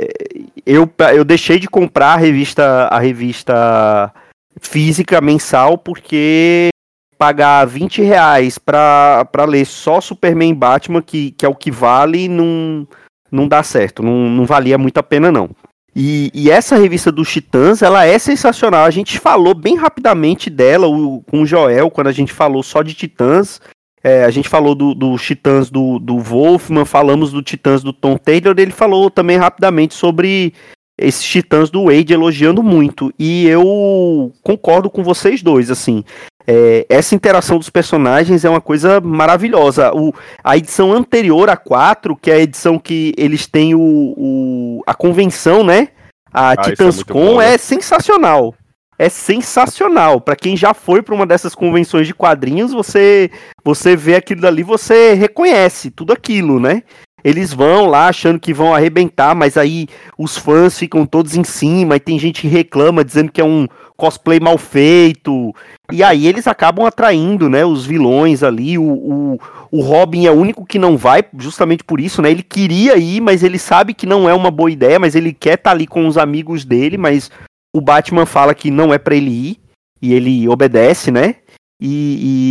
eu, 0.65 0.91
eu 1.15 1.25
deixei 1.25 1.59
de 1.59 1.69
comprar 1.69 2.15
a 2.15 2.17
revista, 2.17 2.89
a 2.89 2.99
revista 2.99 4.13
física 4.61 5.21
mensal 5.21 5.77
porque 5.77 6.71
pagar 7.19 7.67
20 7.67 8.01
reais 8.01 8.57
pra 8.57 9.27
ler 9.47 9.67
só 9.67 10.01
Superman 10.01 10.53
e 10.53 10.55
Batman, 10.55 11.03
que, 11.03 11.33
que 11.33 11.45
é 11.45 11.49
o 11.49 11.55
que 11.55 11.71
vale, 11.71 12.29
não, 12.29 12.89
não 13.31 13.47
dá 13.47 13.63
certo. 13.63 14.03
Não, 14.03 14.27
não 14.31 14.47
valia 14.47 14.79
muito 14.79 14.97
a 14.97 15.03
pena, 15.03 15.31
não. 15.31 15.51
E, 15.95 16.31
e, 16.33 16.51
essa 16.51 16.77
revista 16.77 17.11
dos 17.11 17.31
Titãs, 17.31 17.83
ela 17.83 18.05
é 18.05 18.19
sensacional. 18.19 18.85
A 18.85 18.91
gente 18.91 19.19
falou 19.19 19.55
bem 19.55 19.77
rapidamente 19.77 20.49
dela 20.49 20.87
o, 20.87 21.23
com 21.23 21.43
o 21.43 21.47
Joel, 21.47 21.91
quando 21.91 22.07
a 22.07 22.13
gente 22.13 22.33
falou 22.33 22.63
só 22.63 22.83
de 22.83 22.95
Titãs. 22.95 23.61
É, 24.03 24.25
a 24.25 24.31
gente 24.31 24.49
falou 24.49 24.75
dos 24.75 24.95
do 24.95 25.19
Titãs 25.19 25.71
do, 25.71 25.99
do 25.99 26.19
Wolfman, 26.19 26.85
falamos 26.85 27.33
do 27.33 27.43
Titãs 27.43 27.83
do 27.83 27.93
Tom 27.93 28.17
Taylor. 28.17 28.55
Ele 28.57 28.71
falou 28.71 29.11
também 29.11 29.37
rapidamente 29.37 29.95
sobre 29.95 30.55
esses 31.01 31.25
Titãs 31.25 31.71
do 31.71 31.85
Wade, 31.85 32.13
elogiando 32.13 32.63
muito. 32.63 33.13
E 33.19 33.47
eu 33.47 34.33
concordo 34.43 34.91
com 34.91 35.03
vocês 35.03 35.43
dois, 35.43 35.71
assim. 35.71 36.05
É, 36.47 36.87
essa 36.89 37.15
interação 37.15 37.59
dos 37.59 37.71
personagens 37.71 38.45
é 38.45 38.51
uma 38.51 38.61
coisa 38.61 39.01
maravilhosa. 39.01 39.93
O, 39.95 40.13
a 40.43 40.57
edição 40.57 40.93
anterior 40.93 41.49
a 41.49 41.57
4, 41.57 42.17
que 42.17 42.31
é 42.31 42.35
a 42.35 42.41
edição 42.41 42.79
que 42.79 43.15
eles 43.17 43.47
têm 43.47 43.75
o, 43.75 43.81
o 43.81 44.83
a 44.87 44.95
convenção, 44.95 45.63
né? 45.63 45.89
A 46.33 46.53
ah, 46.53 46.57
TitansCon 46.57 47.41
é, 47.41 47.55
é 47.55 47.59
sensacional. 47.59 48.55
É 48.99 49.09
sensacional. 49.09 50.21
Para 50.21 50.37
quem 50.37 50.57
já 50.57 50.75
foi 50.75 51.03
para 51.03 51.15
uma 51.15 51.27
dessas 51.27 51.55
convenções 51.55 52.07
de 52.07 52.15
quadrinhos, 52.15 52.73
você 52.73 53.31
você 53.65 53.97
vê 53.97 54.15
aquilo 54.15 54.41
dali, 54.41 54.63
você 54.63 55.15
reconhece 55.15 55.91
tudo 55.91 56.13
aquilo, 56.13 56.61
né? 56.61 56.83
Eles 57.25 57.53
vão 57.53 57.87
lá 57.87 58.09
achando 58.09 58.41
que 58.41 58.55
vão 58.55 58.75
arrebentar, 58.75 59.35
mas 59.35 59.57
aí 59.57 59.87
os 60.19 60.37
fãs 60.37 60.79
ficam 60.79 61.05
todos 61.05 61.37
em 61.37 61.45
cima 61.45 61.97
e 61.97 62.01
tem 62.01 62.19
gente 62.19 62.43
que 62.43 62.49
reclama 62.49 63.05
dizendo 63.05 63.31
que 63.31 63.41
é 63.41 63.45
um 63.45 63.67
cosplay 63.97 64.41
mal 64.41 64.57
feito. 64.57 65.55
E 65.93 66.03
aí 66.03 66.27
eles 66.27 66.47
acabam 66.47 66.87
atraindo, 66.87 67.51
né, 67.51 67.65
os 67.65 67.85
vilões 67.85 68.43
ali. 68.43 68.79
O, 68.79 68.83
o, 68.83 69.39
o 69.71 69.83
Robin 69.83 70.27
é 70.27 70.31
o 70.31 70.35
único 70.35 70.65
que 70.65 70.79
não 70.79 70.97
vai, 70.97 71.23
justamente 71.39 71.85
por 71.85 72.01
isso, 72.01 72.23
né? 72.23 72.31
Ele 72.31 72.43
queria 72.43 72.97
ir, 72.97 73.21
mas 73.21 73.43
ele 73.43 73.59
sabe 73.59 73.93
que 73.93 74.07
não 74.07 74.29
é 74.29 74.35
uma 74.35 74.51
boa 74.51 74.71
ideia, 74.71 74.99
mas 74.99 75.15
ele 75.15 75.33
quer 75.33 75.55
estar 75.55 75.71
tá 75.71 75.77
ali 75.77 75.87
com 75.87 76.07
os 76.07 76.17
amigos 76.17 76.65
dele, 76.65 76.97
mas 76.97 77.31
o 77.75 77.81
Batman 77.81 78.25
fala 78.25 78.55
que 78.55 78.71
não 78.71 78.93
é 78.93 78.99
para 78.99 79.15
ele 79.15 79.31
ir 79.31 79.61
e 80.01 80.15
ele 80.15 80.49
obedece, 80.49 81.11
né? 81.11 81.37
E, 81.81 82.51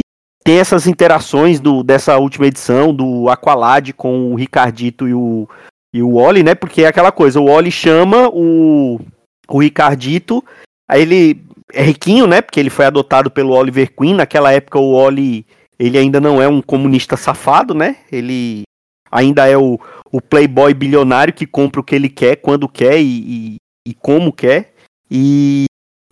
tem 0.49 0.57
essas 0.57 0.87
interações 0.87 1.59
do, 1.59 1.83
dessa 1.83 2.17
última 2.17 2.47
edição 2.47 2.91
do 2.91 3.29
Aqualad 3.29 3.93
com 3.93 4.33
o 4.33 4.35
Ricardito 4.35 5.07
e 5.07 5.13
o, 5.13 5.47
e 5.93 6.01
o 6.01 6.15
Oli, 6.15 6.41
né? 6.41 6.55
Porque 6.55 6.81
é 6.81 6.87
aquela 6.87 7.11
coisa, 7.11 7.39
o 7.39 7.47
Oli 7.47 7.69
chama 7.69 8.27
o, 8.33 8.99
o 9.47 9.61
Ricardito, 9.61 10.43
aí 10.87 11.03
ele 11.03 11.45
é 11.71 11.83
riquinho, 11.83 12.25
né? 12.25 12.41
Porque 12.41 12.59
ele 12.59 12.71
foi 12.71 12.85
adotado 12.85 13.29
pelo 13.29 13.53
Oliver 13.53 13.93
Queen. 13.95 14.15
Naquela 14.15 14.51
época 14.51 14.79
o 14.79 14.93
Oli, 14.93 15.45
ele 15.77 15.99
ainda 15.99 16.19
não 16.19 16.41
é 16.41 16.47
um 16.47 16.63
comunista 16.63 17.15
safado, 17.15 17.75
né? 17.75 17.97
Ele 18.11 18.63
ainda 19.11 19.47
é 19.47 19.55
o, 19.55 19.79
o 20.11 20.19
playboy 20.19 20.73
bilionário 20.73 21.31
que 21.31 21.45
compra 21.45 21.79
o 21.79 21.83
que 21.83 21.93
ele 21.93 22.09
quer, 22.09 22.37
quando 22.37 22.67
quer 22.67 22.99
e, 22.99 23.03
e, 23.05 23.55
e 23.89 23.93
como 23.93 24.33
quer. 24.33 24.73
E, 25.11 25.65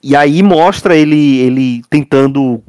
e 0.03 0.15
aí 0.15 0.43
mostra 0.43 0.95
ele, 0.95 1.39
ele 1.39 1.81
tentando 1.89 2.61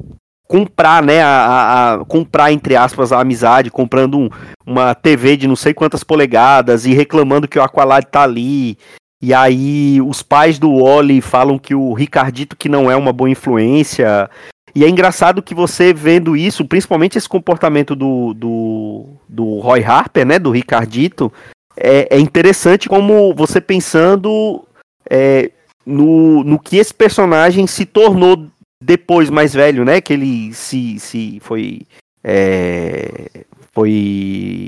comprar, 0.49 1.03
né, 1.03 1.21
a, 1.21 1.93
a, 2.01 2.05
comprar 2.05 2.51
entre 2.51 2.75
aspas 2.75 3.11
a 3.11 3.21
amizade, 3.21 3.69
comprando 3.69 4.17
um, 4.17 4.29
uma 4.65 4.95
TV 4.95 5.37
de 5.37 5.47
não 5.47 5.55
sei 5.55 5.75
quantas 5.75 6.03
polegadas 6.03 6.87
e 6.87 6.93
reclamando 6.93 7.47
que 7.47 7.59
o 7.59 7.61
Aqualad 7.61 8.03
tá 8.05 8.23
ali. 8.23 8.75
E 9.21 9.31
aí 9.31 10.01
os 10.01 10.23
pais 10.23 10.57
do 10.57 10.83
Wally 10.83 11.21
falam 11.21 11.59
que 11.59 11.75
o 11.75 11.93
Ricardito 11.93 12.57
que 12.57 12.67
não 12.67 12.89
é 12.89 12.95
uma 12.95 13.13
boa 13.13 13.29
influência. 13.29 14.27
E 14.73 14.83
é 14.83 14.89
engraçado 14.89 15.43
que 15.43 15.53
você 15.53 15.93
vendo 15.93 16.35
isso, 16.35 16.65
principalmente 16.65 17.17
esse 17.17 17.29
comportamento 17.29 17.95
do, 17.95 18.33
do, 18.33 19.05
do 19.27 19.59
Roy 19.59 19.83
Harper, 19.83 20.25
né, 20.25 20.39
do 20.39 20.49
Ricardito, 20.49 21.31
é, 21.77 22.15
é 22.15 22.19
interessante 22.19 22.89
como 22.89 23.35
você 23.35 23.61
pensando 23.61 24.65
é, 25.07 25.51
no, 25.85 26.43
no 26.43 26.57
que 26.57 26.77
esse 26.77 26.93
personagem 26.93 27.67
se 27.67 27.85
tornou 27.85 28.47
depois 28.81 29.29
mais 29.29 29.53
velho, 29.53 29.83
né? 29.83 30.01
Que 30.01 30.13
ele 30.13 30.53
se, 30.53 30.99
se 30.99 31.39
foi. 31.41 31.81
É, 32.23 33.45
foi 33.71 34.65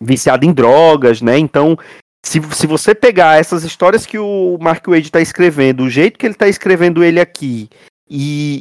viciado 0.00 0.46
em 0.46 0.52
drogas, 0.52 1.20
né? 1.20 1.38
Então, 1.38 1.76
se, 2.24 2.40
se 2.52 2.66
você 2.66 2.94
pegar 2.94 3.38
essas 3.38 3.64
histórias 3.64 4.06
que 4.06 4.18
o 4.18 4.58
Mark 4.60 4.86
Wade 4.86 5.06
está 5.06 5.20
escrevendo, 5.20 5.84
o 5.84 5.90
jeito 5.90 6.18
que 6.18 6.26
ele 6.26 6.34
está 6.34 6.48
escrevendo 6.48 7.04
ele 7.04 7.20
aqui, 7.20 7.68
e, 8.08 8.60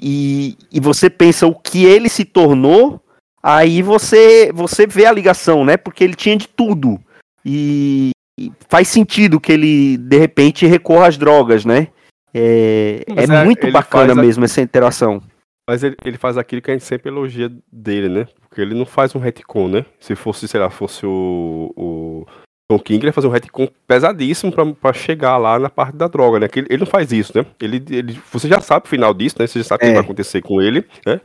e, 0.71 0.77
e, 0.77 0.79
você 0.79 1.09
pensa 1.09 1.47
o 1.47 1.55
que 1.55 1.83
ele 1.83 2.07
se 2.07 2.23
tornou, 2.23 3.01
aí 3.41 3.81
você, 3.81 4.51
você 4.53 4.85
vê 4.85 5.05
a 5.05 5.11
ligação, 5.11 5.65
né? 5.65 5.75
Porque 5.75 6.03
ele 6.03 6.13
tinha 6.13 6.37
de 6.37 6.47
tudo. 6.47 6.99
E, 7.43 8.11
e 8.39 8.51
faz 8.67 8.87
sentido 8.87 9.39
que 9.39 9.51
ele, 9.51 9.97
de 9.97 10.17
repente, 10.17 10.67
recorra 10.67 11.07
às 11.07 11.17
drogas, 11.17 11.65
né? 11.65 11.87
É, 12.33 13.03
é, 13.07 13.23
é 13.23 13.43
muito 13.43 13.71
bacana 13.71 14.13
mesmo 14.15 14.43
a... 14.43 14.45
essa 14.45 14.61
interação. 14.61 15.21
Mas 15.67 15.83
ele, 15.83 15.95
ele 16.03 16.17
faz 16.17 16.37
aquilo 16.37 16.61
que 16.61 16.71
a 16.71 16.73
gente 16.73 16.83
sempre 16.83 17.09
elogia 17.09 17.51
dele, 17.71 18.09
né? 18.09 18.27
Porque 18.41 18.59
ele 18.59 18.73
não 18.73 18.85
faz 18.85 19.15
um 19.15 19.19
retcon, 19.19 19.67
né? 19.67 19.85
Se 19.99 20.15
fosse, 20.15 20.47
sei 20.47 20.59
lá, 20.59 20.69
fosse 20.69 21.05
o, 21.05 21.71
o 21.75 22.25
Tom 22.69 22.77
King, 22.77 23.03
ele 23.03 23.11
fazer 23.11 23.25
um 23.25 23.31
retcon 23.31 23.67
pesadíssimo 23.87 24.53
pra 24.75 24.93
chegar 24.93 25.37
lá 25.37 25.57
na 25.57 25.71
parte 25.71 25.97
da 25.97 26.07
droga, 26.07 26.39
né? 26.39 26.47
Que 26.47 26.59
ele, 26.59 26.67
ele 26.69 26.79
não 26.81 26.85
faz 26.85 27.11
isso, 27.11 27.35
né? 27.35 27.43
Ele, 27.59 27.83
ele, 27.89 28.19
você 28.31 28.47
já 28.47 28.61
sabe 28.61 28.85
o 28.85 28.89
final 28.89 29.11
disso, 29.11 29.37
né? 29.39 29.47
Você 29.47 29.57
já 29.57 29.65
sabe 29.65 29.83
o 29.83 29.85
é. 29.85 29.87
que 29.87 29.93
vai 29.95 30.03
acontecer 30.03 30.43
com 30.43 30.61
ele, 30.61 30.85
né? 31.03 31.19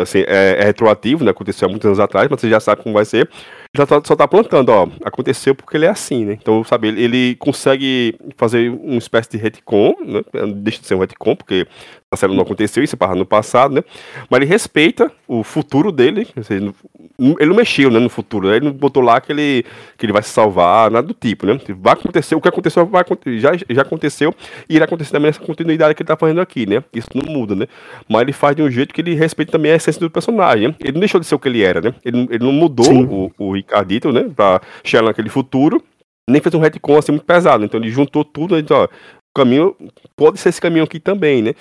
Assim, 0.00 0.20
é, 0.20 0.60
é 0.60 0.64
retroativo, 0.64 1.24
né? 1.24 1.30
Aconteceu 1.30 1.68
há 1.68 1.70
muitos 1.70 1.84
anos 1.86 2.00
atrás, 2.00 2.26
mas 2.30 2.40
você 2.40 2.48
já 2.48 2.58
sabe 2.58 2.82
como 2.82 2.94
vai 2.94 3.04
ser 3.04 3.28
já 3.74 3.86
tá, 3.86 4.02
só 4.04 4.14
tá 4.14 4.28
plantando, 4.28 4.68
ó. 4.68 4.86
Aconteceu 5.02 5.54
porque 5.54 5.78
ele 5.78 5.86
é 5.86 5.88
assim, 5.88 6.26
né? 6.26 6.38
Então, 6.40 6.62
sabe, 6.62 6.88
ele, 6.88 7.02
ele 7.02 7.36
consegue 7.36 8.14
fazer 8.36 8.68
uma 8.68 8.98
espécie 8.98 9.30
de 9.30 9.38
retcon, 9.38 9.94
né? 10.04 10.22
Deixa 10.56 10.80
de 10.80 10.86
ser 10.86 10.94
um 10.94 10.98
retcon, 10.98 11.34
porque 11.34 11.66
a 12.12 12.16
série 12.16 12.34
não 12.34 12.42
aconteceu, 12.42 12.84
isso 12.84 12.94
é 12.94 13.14
no 13.14 13.24
passado, 13.24 13.74
né? 13.74 13.82
Mas 14.28 14.40
ele 14.40 14.50
respeita 14.50 15.10
o 15.26 15.42
futuro 15.42 15.90
dele. 15.90 16.28
Ele 16.50 17.46
não 17.46 17.56
mexeu 17.56 17.90
né, 17.90 17.98
no 17.98 18.08
futuro, 18.08 18.48
né? 18.48 18.56
ele 18.56 18.66
não 18.66 18.72
botou 18.72 19.02
lá 19.02 19.20
que 19.20 19.32
ele, 19.32 19.64
que 19.96 20.04
ele 20.04 20.12
vai 20.12 20.22
se 20.22 20.28
salvar, 20.28 20.90
nada 20.90 21.06
do 21.06 21.14
tipo, 21.14 21.46
né? 21.46 21.58
Vai 21.78 21.94
acontecer, 21.94 22.34
o 22.34 22.40
que 22.40 22.48
aconteceu 22.48 22.84
vai, 22.84 23.04
já, 23.38 23.50
já 23.70 23.82
aconteceu 23.82 24.34
e 24.68 24.76
irá 24.76 24.84
acontecer 24.84 25.12
também 25.12 25.28
nessa 25.28 25.40
continuidade 25.40 25.94
que 25.94 26.02
ele 26.02 26.08
tá 26.08 26.16
fazendo 26.16 26.40
aqui, 26.40 26.66
né? 26.66 26.84
Isso 26.92 27.08
não 27.14 27.32
muda, 27.32 27.54
né? 27.54 27.66
Mas 28.08 28.22
ele 28.22 28.32
faz 28.32 28.54
de 28.54 28.62
um 28.62 28.70
jeito 28.70 28.92
que 28.92 29.00
ele 29.00 29.14
respeita 29.14 29.52
também 29.52 29.72
a 29.72 29.76
essência 29.76 30.00
do 30.00 30.10
personagem. 30.10 30.68
Né? 30.68 30.74
Ele 30.80 30.92
não 30.92 31.00
deixou 31.00 31.20
de 31.20 31.26
ser 31.26 31.34
o 31.34 31.38
que 31.38 31.48
ele 31.48 31.62
era, 31.62 31.80
né? 31.80 31.94
Ele, 32.04 32.28
ele 32.30 32.44
não 32.44 32.52
mudou 32.52 32.92
o, 32.92 33.32
o 33.38 33.52
Ricardito, 33.54 34.12
né? 34.12 34.28
Pra 34.34 34.60
chegar 34.84 35.04
naquele 35.04 35.28
futuro 35.28 35.82
nem 36.28 36.40
fez 36.40 36.54
um 36.54 36.60
retcon 36.60 36.98
assim 36.98 37.12
muito 37.12 37.24
pesado. 37.24 37.64
Então 37.64 37.80
ele 37.80 37.90
juntou 37.90 38.24
tudo 38.24 38.56
e 38.56 38.62
disse, 38.62 38.72
ó, 38.72 38.84
o 38.84 38.88
caminho 39.34 39.76
pode 40.16 40.38
ser 40.38 40.50
esse 40.50 40.60
caminho 40.60 40.84
aqui 40.84 41.00
também, 41.00 41.42
né? 41.42 41.54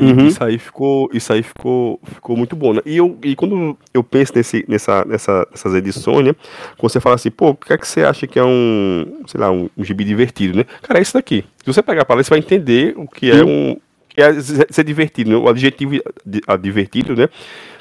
Uhum. 0.00 0.26
Isso 0.26 0.42
aí 0.42 0.58
ficou, 0.58 1.08
isso 1.12 1.32
aí 1.32 1.42
ficou, 1.42 2.00
ficou 2.04 2.36
muito 2.36 2.54
bom, 2.54 2.74
né? 2.74 2.80
E, 2.84 2.96
eu, 2.96 3.18
e 3.22 3.34
quando 3.34 3.76
eu 3.92 4.02
penso 4.02 4.32
nesse, 4.34 4.64
nessa, 4.68 5.04
nessa, 5.04 5.46
nessas 5.50 5.74
edições, 5.74 6.26
né? 6.26 6.34
Quando 6.76 6.92
você 6.92 7.00
fala 7.00 7.14
assim, 7.14 7.30
pô, 7.30 7.50
o 7.50 7.54
que 7.54 7.72
é 7.72 7.78
que 7.78 7.86
você 7.86 8.02
acha 8.02 8.26
que 8.26 8.38
é 8.38 8.44
um, 8.44 9.22
sei 9.26 9.40
lá, 9.40 9.50
um, 9.50 9.68
um 9.76 9.84
gibi 9.84 10.04
divertido, 10.04 10.58
né? 10.58 10.64
Cara, 10.82 10.98
é 10.98 11.02
isso 11.02 11.14
daqui. 11.14 11.44
Se 11.58 11.66
você 11.66 11.82
pegar 11.82 12.04
para 12.04 12.16
ler, 12.16 12.24
você 12.24 12.30
vai 12.30 12.38
entender 12.38 12.94
o 12.96 13.06
que 13.06 13.30
é 13.30 13.44
um, 13.44 13.76
que 14.08 14.20
é 14.20 14.32
ser 14.40 14.84
divertido, 14.84 15.30
né? 15.30 15.36
O 15.36 15.48
adjetivo 15.48 15.92
divertido, 16.60 17.14
né? 17.14 17.28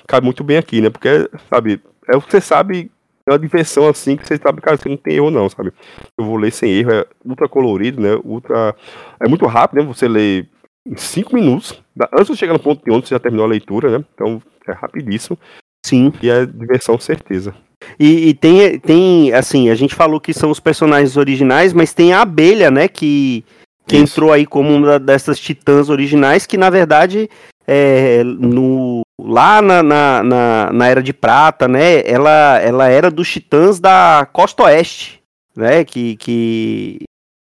Cabe 0.08 0.26
muito 0.26 0.44
bem 0.44 0.58
aqui, 0.58 0.82
né? 0.82 0.90
Porque, 0.90 1.30
sabe, 1.50 1.82
é 2.08 2.16
o 2.16 2.22
que 2.22 2.32
você 2.32 2.42
sabe 2.42 2.92
é 3.28 3.32
uma 3.32 3.40
diversão 3.40 3.88
assim 3.88 4.16
que 4.16 4.28
você 4.28 4.38
sabe, 4.38 4.62
cara, 4.62 4.78
você 4.78 4.88
não 4.88 4.98
tem 4.98 5.16
erro 5.16 5.32
não, 5.32 5.50
sabe? 5.50 5.74
Eu 6.16 6.26
vou 6.26 6.38
ler 6.38 6.52
sem 6.52 6.72
erro, 6.72 6.92
é 6.92 7.06
ultra 7.26 7.50
colorido, 7.50 8.00
né? 8.00 8.20
Ultra. 8.24 8.76
É 9.20 9.28
muito 9.28 9.48
rápido, 9.48 9.80
né? 9.82 9.88
Você 9.88 10.08
lê 10.08 10.46
em 10.86 10.96
5 10.96 11.34
minutos. 11.34 11.82
Antes 12.14 12.28
de 12.28 12.38
chegar 12.38 12.54
no 12.54 12.60
ponto 12.60 12.84
de 12.84 12.92
onde 12.92 13.08
você 13.08 13.16
já 13.16 13.20
terminou 13.20 13.46
a 13.46 13.50
leitura, 13.50 13.98
né? 13.98 14.06
Então 14.14 14.42
é 14.68 14.72
rapidíssimo. 14.72 15.38
Sim. 15.86 16.12
E 16.22 16.30
é 16.30 16.46
diversão 16.46 17.00
certeza. 17.00 17.54
E, 18.00 18.30
e, 18.30 18.34
tem, 18.34 18.80
tem, 18.80 19.34
assim, 19.34 19.70
a 19.70 19.76
gente 19.76 19.94
falou 19.94 20.20
que 20.20 20.34
são 20.34 20.50
os 20.50 20.60
personagens 20.60 21.18
originais, 21.18 21.74
mas 21.74 21.94
tem 21.94 22.14
a 22.14 22.22
abelha, 22.22 22.72
né, 22.72 22.88
que, 22.88 23.46
que 23.86 23.98
entrou 23.98 24.32
aí 24.32 24.46
como 24.46 24.74
uma 24.74 24.98
dessas 24.98 25.40
titãs 25.40 25.90
originais, 25.90 26.46
que 26.46 26.58
na 26.58 26.70
verdade, 26.70 27.30
é, 27.68 28.24
no, 28.24 29.02
lá 29.20 29.62
na, 29.62 29.84
na, 29.84 30.24
na, 30.24 30.74
na, 30.74 30.88
Era 30.88 31.04
de 31.04 31.14
Prata, 31.14 31.68
né, 31.68 32.02
ela, 32.06 32.60
ela 32.60 32.88
era 32.88 33.12
dos 33.12 33.30
titãs 33.30 33.80
da 33.80 34.28
Costa 34.32 34.64
Oeste, 34.64 35.22
né, 35.56 35.84
que, 35.84 36.16
que, 36.16 37.04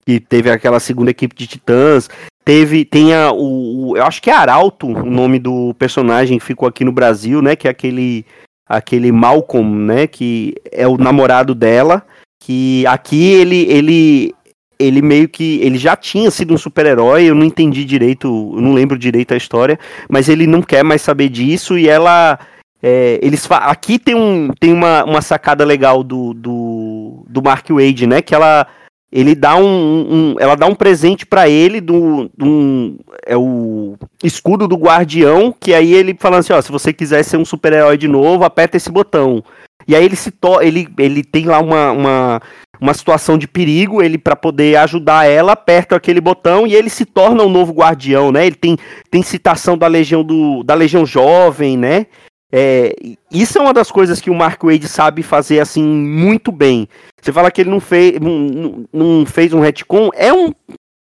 que 0.06 0.20
teve 0.20 0.50
aquela 0.50 0.78
segunda 0.78 1.10
equipe 1.10 1.34
de 1.34 1.46
titãs, 1.46 2.08
teve, 2.48 2.82
tem 2.82 3.12
a, 3.12 3.30
o, 3.30 3.90
o, 3.90 3.96
eu 3.98 4.04
acho 4.04 4.22
que 4.22 4.30
é 4.30 4.32
Arauto, 4.32 4.86
o 4.86 5.04
nome 5.04 5.38
do 5.38 5.74
personagem 5.74 6.38
que 6.38 6.44
ficou 6.46 6.66
aqui 6.66 6.82
no 6.82 6.90
Brasil, 6.90 7.42
né, 7.42 7.54
que 7.54 7.68
é 7.68 7.70
aquele 7.70 8.24
aquele 8.66 9.12
Malcolm, 9.12 9.84
né, 9.84 10.06
que 10.06 10.54
é 10.72 10.88
o 10.88 10.96
namorado 10.96 11.54
dela, 11.54 12.02
que 12.42 12.86
aqui 12.86 13.22
ele 13.34 13.70
ele 13.70 14.34
ele 14.78 15.02
meio 15.02 15.28
que 15.28 15.60
ele 15.62 15.76
já 15.76 15.94
tinha 15.94 16.30
sido 16.30 16.54
um 16.54 16.56
super-herói, 16.56 17.24
eu 17.24 17.34
não 17.34 17.44
entendi 17.44 17.84
direito, 17.84 18.54
eu 18.56 18.62
não 18.62 18.72
lembro 18.72 18.98
direito 18.98 19.34
a 19.34 19.36
história, 19.36 19.78
mas 20.08 20.26
ele 20.30 20.46
não 20.46 20.62
quer 20.62 20.82
mais 20.82 21.02
saber 21.02 21.28
disso 21.28 21.76
e 21.76 21.86
ela 21.86 22.38
é, 22.82 23.18
eles 23.20 23.46
aqui 23.50 23.98
tem, 23.98 24.14
um, 24.14 24.48
tem 24.58 24.72
uma, 24.72 25.04
uma 25.04 25.20
sacada 25.20 25.66
legal 25.66 26.02
do, 26.02 26.32
do, 26.32 27.26
do 27.28 27.42
Mark 27.42 27.68
Wade, 27.68 28.06
né? 28.06 28.22
Que 28.22 28.34
ela 28.34 28.66
ele 29.10 29.34
dá 29.34 29.56
um, 29.56 29.64
um, 29.64 30.34
ela 30.38 30.54
dá 30.54 30.66
um 30.66 30.74
presente 30.74 31.24
para 31.24 31.48
ele 31.48 31.80
do, 31.80 32.30
do 32.36 32.96
é 33.26 33.36
o 33.36 33.96
escudo 34.22 34.68
do 34.68 34.76
guardião 34.76 35.54
que 35.58 35.72
aí 35.72 35.94
ele 35.94 36.14
fala 36.18 36.38
assim 36.38 36.52
ó 36.52 36.60
se 36.60 36.70
você 36.70 36.92
quiser 36.92 37.22
ser 37.22 37.38
um 37.38 37.44
super 37.44 37.72
herói 37.72 37.96
de 37.96 38.06
novo 38.06 38.44
aperta 38.44 38.76
esse 38.76 38.90
botão. 38.90 39.42
E 39.86 39.96
aí 39.96 40.04
ele 40.04 40.16
se 40.16 40.30
to 40.30 40.60
ele, 40.60 40.86
ele 40.98 41.24
tem 41.24 41.46
lá 41.46 41.60
uma, 41.60 41.90
uma, 41.92 42.42
uma 42.78 42.92
situação 42.92 43.38
de 43.38 43.48
perigo 43.48 44.02
ele 44.02 44.18
para 44.18 44.36
poder 44.36 44.76
ajudar 44.76 45.26
ela 45.26 45.52
aperta 45.52 45.96
aquele 45.96 46.20
botão 46.20 46.66
e 46.66 46.74
ele 46.74 46.90
se 46.90 47.06
torna 47.06 47.42
um 47.42 47.48
novo 47.48 47.72
guardião 47.72 48.30
né? 48.30 48.46
Ele 48.46 48.56
tem 48.56 48.76
tem 49.10 49.22
citação 49.22 49.78
da 49.78 49.86
legião 49.86 50.22
do 50.22 50.62
da 50.62 50.74
legião 50.74 51.06
jovem 51.06 51.78
né 51.78 52.06
é, 52.50 52.94
isso 53.30 53.58
é 53.58 53.60
uma 53.60 53.74
das 53.74 53.90
coisas 53.90 54.20
que 54.20 54.30
o 54.30 54.34
Mark 54.34 54.62
Wade 54.62 54.88
sabe 54.88 55.22
fazer 55.22 55.60
assim 55.60 55.82
muito 55.82 56.50
bem. 56.50 56.88
Você 57.20 57.32
fala 57.32 57.50
que 57.50 57.60
ele 57.60 57.70
não 57.70 57.80
fez, 57.80 58.18
não, 58.20 58.84
não 58.92 59.26
fez 59.26 59.52
um 59.52 59.60
retcon, 59.60 60.10
é 60.14 60.32
um 60.32 60.52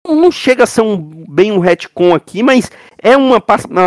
não 0.08 0.32
chega 0.32 0.64
a 0.64 0.68
ser 0.68 0.82
um, 0.82 0.98
bem 1.28 1.52
um 1.52 1.58
retcon 1.58 2.14
aqui, 2.14 2.44
mas 2.44 2.70
é 3.02 3.18
uma, 3.18 3.44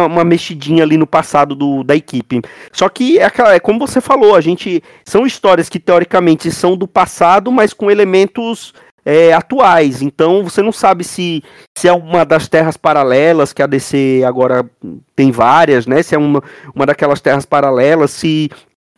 uma, 0.09 0.25
mexidinha 0.25 0.83
ali 0.83 0.97
no 0.97 1.07
passado 1.07 1.55
do, 1.55 1.85
da 1.85 1.95
equipe. 1.95 2.43
Só 2.73 2.89
que 2.89 3.21
é, 3.21 3.31
é 3.55 3.61
como 3.61 3.79
você 3.79 4.01
falou, 4.01 4.35
a 4.35 4.41
gente 4.41 4.83
são 5.05 5.25
histórias 5.25 5.69
que 5.69 5.79
teoricamente 5.79 6.51
são 6.51 6.77
do 6.77 6.89
passado, 6.89 7.53
mas 7.53 7.73
com 7.73 7.91
elementos 7.91 8.75
é, 9.09 9.33
atuais. 9.33 10.03
Então 10.03 10.45
você 10.45 10.61
não 10.61 10.71
sabe 10.71 11.03
se, 11.03 11.43
se 11.75 11.89
é 11.89 11.93
uma 11.93 12.27
das 12.27 12.47
terras 12.47 12.77
paralelas, 12.77 13.55
que 13.55 13.63
a 13.63 13.67
DC 13.67 14.23
agora 14.27 14.69
tem 15.17 15.31
várias, 15.31 15.87
né? 15.87 16.03
Se 16.03 16.15
é 16.15 16.19
uma, 16.19 16.43
uma 16.75 16.85
daquelas 16.85 17.19
terras 17.19 17.47
paralelas, 17.47 18.11
se, 18.11 18.51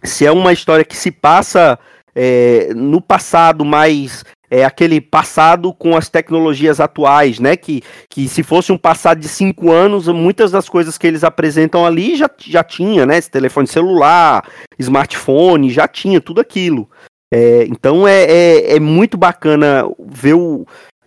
se 0.03 0.27
é 0.27 0.33
uma 0.33 0.53
história 0.53 0.85
que 0.85 0.97
se 0.97 1.13
passa 1.13 1.79
é, 2.13 2.73
no 2.75 3.01
passado, 3.01 3.65
mas 3.65 4.25
é 4.51 4.65
aquele 4.65 5.01
passado 5.01 5.73
com 5.73 5.97
as 5.97 6.09
tecnologias 6.09 6.81
atuais, 6.81 7.39
né? 7.39 7.57
Que, 7.57 7.81
que 8.09 8.29
se 8.29 8.43
fosse 8.43 8.73
um 8.73 8.79
passado 8.79 9.21
de 9.21 9.29
cinco 9.29 9.71
anos, 9.71 10.09
muitas 10.09 10.51
das 10.51 10.69
coisas 10.69 10.99
que 10.99 11.07
eles 11.07 11.23
apresentam 11.23 11.87
ali 11.87 12.17
já, 12.17 12.29
já 12.37 12.65
tinha, 12.65 13.07
né? 13.07 13.17
Esse 13.17 13.31
telefone 13.31 13.69
celular, 13.69 14.45
smartphone, 14.77 15.71
já 15.71 15.87
tinha 15.87 16.21
tudo 16.21 16.41
aquilo. 16.41 16.91
É, 17.33 17.65
então 17.65 18.07
é, 18.09 18.25
é, 18.25 18.77
é, 18.77 18.81
muito 18.81 19.17
bacana 19.17 19.85
ver 19.99 20.35
o. 20.35 20.67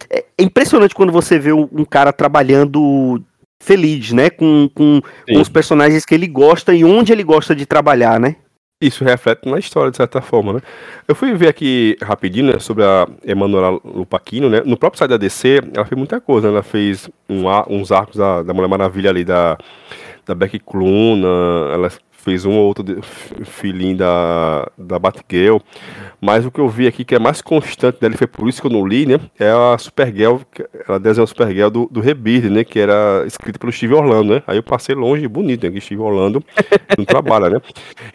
É, 0.09 0.23
é 0.37 0.43
impressionante 0.43 0.95
quando 0.95 1.11
você 1.11 1.37
vê 1.37 1.51
um 1.51 1.83
cara 1.83 2.13
trabalhando 2.13 3.21
feliz, 3.61 4.11
né? 4.11 4.29
Com, 4.29 4.69
com, 4.73 5.01
com, 5.01 5.41
os 5.41 5.49
personagens 5.49 6.05
que 6.05 6.13
ele 6.13 6.27
gosta 6.27 6.73
e 6.73 6.83
onde 6.83 7.11
ele 7.11 7.23
gosta 7.23 7.55
de 7.55 7.65
trabalhar, 7.65 8.19
né? 8.19 8.35
Isso 8.81 9.05
reflete 9.05 9.49
na 9.49 9.57
história, 9.59 9.91
de 9.91 9.95
certa 9.95 10.21
forma, 10.21 10.53
né? 10.53 10.59
Eu 11.07 11.15
fui 11.15 11.33
ver 11.33 11.47
aqui 11.47 11.97
rapidinho 12.01 12.51
né, 12.51 12.59
sobre 12.59 12.83
a 12.83 13.07
Emanuela 13.23 13.79
Lupaquino, 13.83 14.49
né? 14.49 14.61
No 14.65 14.75
próprio 14.75 14.99
site 14.99 15.11
da 15.11 15.17
DC, 15.17 15.61
ela 15.73 15.85
fez 15.85 15.97
muita 15.97 16.19
coisa, 16.19 16.47
né? 16.47 16.55
Ela 16.55 16.63
fez 16.63 17.09
um, 17.29 17.45
uns 17.69 17.93
arcos 17.93 18.17
da, 18.17 18.43
da 18.43 18.53
Mulher 18.53 18.67
Maravilha 18.67 19.09
ali, 19.09 19.23
da, 19.23 19.57
da 20.25 20.35
Becky 20.35 20.59
Cluna, 20.59 21.27
ela 21.73 21.89
fez 22.23 22.45
um 22.45 22.53
ou 22.53 22.67
outro 22.67 22.85
filhinho 23.43 23.97
da, 23.97 24.67
da 24.77 24.97
Batgirl. 24.97 25.57
Mas 26.21 26.45
o 26.45 26.51
que 26.51 26.59
eu 26.59 26.69
vi 26.69 26.87
aqui 26.87 27.03
que 27.03 27.13
é 27.13 27.19
mais 27.19 27.41
constante 27.41 27.99
dela, 27.99 28.15
foi 28.15 28.27
por 28.27 28.47
isso 28.47 28.61
que 28.61 28.67
eu 28.67 28.71
não 28.71 28.87
li, 28.87 29.05
né? 29.05 29.19
É 29.37 29.49
a 29.49 29.77
Supergirl, 29.77 30.37
ela 30.87 30.97
desenhou 30.97 31.25
a 31.25 31.27
Supergirl 31.27 31.69
do, 31.69 31.89
do 31.91 31.99
Rebirth, 31.99 32.49
né? 32.49 32.63
Que 32.63 32.79
era 32.79 33.25
escrita 33.27 33.59
pelo 33.59 33.73
Steve 33.73 33.93
Orlando, 33.93 34.35
né? 34.35 34.43
Aí 34.47 34.57
eu 34.57 34.63
passei 34.63 34.95
longe, 34.95 35.27
bonito, 35.27 35.65
né? 35.65 35.71
Que 35.71 35.81
Steve 35.81 36.01
Orlando 36.01 36.41
não 36.97 37.03
trabalha, 37.03 37.49
né? 37.49 37.61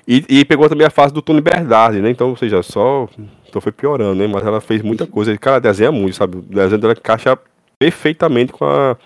E, 0.07 0.25
e, 0.27 0.45
pegou 0.45 0.69
também 0.71 0.87
a 0.87 0.91
fase 0.91 1.13
do 1.13 1.21
Tony 1.21 1.43
Bernardi, 1.43 2.01
né? 2.01 2.11
Então, 2.11 2.31
ou 2.31 2.37
seja, 2.37 2.63
só. 2.63 3.07
Então 3.47 3.61
foi 3.61 3.73
piorando, 3.73 4.15
né? 4.15 4.27
Mas 4.27 4.47
ela 4.47 4.61
fez 4.61 4.81
muita 4.81 5.07
coisa. 5.07 5.37
Cara, 5.37 5.61
desenha 5.61 5.93
muito, 5.93 6.17
sabe? 6.17 6.39
O 6.39 6.43
desenho 6.43 6.81
dela 6.81 6.95
encaixa 6.95 7.39
perfeitamente 7.79 8.53
com 8.53 8.65
a, 8.65 8.97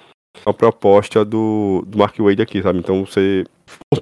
a 0.47 0.53
proposta 0.53 1.25
do, 1.25 1.85
do 1.89 1.99
Mark 1.99 2.17
Wade 2.19 2.43
aqui, 2.43 2.63
sabe? 2.63 2.79
Então 2.79 3.05
você. 3.05 3.45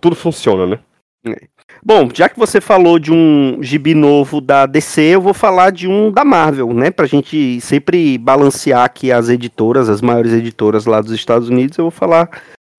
Tudo 0.00 0.14
funciona, 0.14 0.66
né? 0.66 0.78
É. 1.26 1.36
Bom, 1.84 2.08
já 2.12 2.28
que 2.28 2.38
você 2.38 2.60
falou 2.60 2.98
de 2.98 3.12
um 3.12 3.62
gibi 3.62 3.94
novo 3.94 4.40
da 4.40 4.66
DC, 4.66 5.02
eu 5.02 5.20
vou 5.20 5.34
falar 5.34 5.70
de 5.70 5.86
um 5.86 6.10
da 6.10 6.24
Marvel, 6.24 6.72
né? 6.72 6.90
Pra 6.90 7.06
gente 7.06 7.60
sempre 7.60 8.18
balancear 8.18 8.84
aqui 8.84 9.12
as 9.12 9.28
editoras, 9.28 9.88
as 9.88 10.00
maiores 10.00 10.32
editoras 10.32 10.86
lá 10.86 11.00
dos 11.00 11.12
Estados 11.12 11.48
Unidos, 11.48 11.76
eu 11.78 11.84
vou 11.84 11.90
falar 11.90 12.28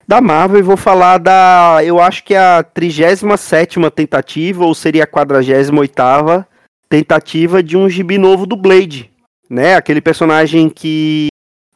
da 0.06 0.20
Marvel 0.20 0.58
e 0.58 0.62
vou 0.62 0.76
falar 0.76 1.18
da, 1.18 1.78
eu 1.84 2.00
acho 2.00 2.24
que 2.24 2.34
é 2.34 2.38
a 2.38 2.62
37 2.62 3.78
tentativa, 3.94 4.64
ou 4.64 4.74
seria 4.74 5.04
a 5.04 5.06
48 5.06 6.46
tentativa 6.88 7.62
de 7.62 7.76
um 7.76 7.88
gibi 7.88 8.18
novo 8.18 8.44
do 8.44 8.56
Blade, 8.56 9.10
né? 9.48 9.76
Aquele 9.76 10.00
personagem 10.00 10.68
que 10.68 11.28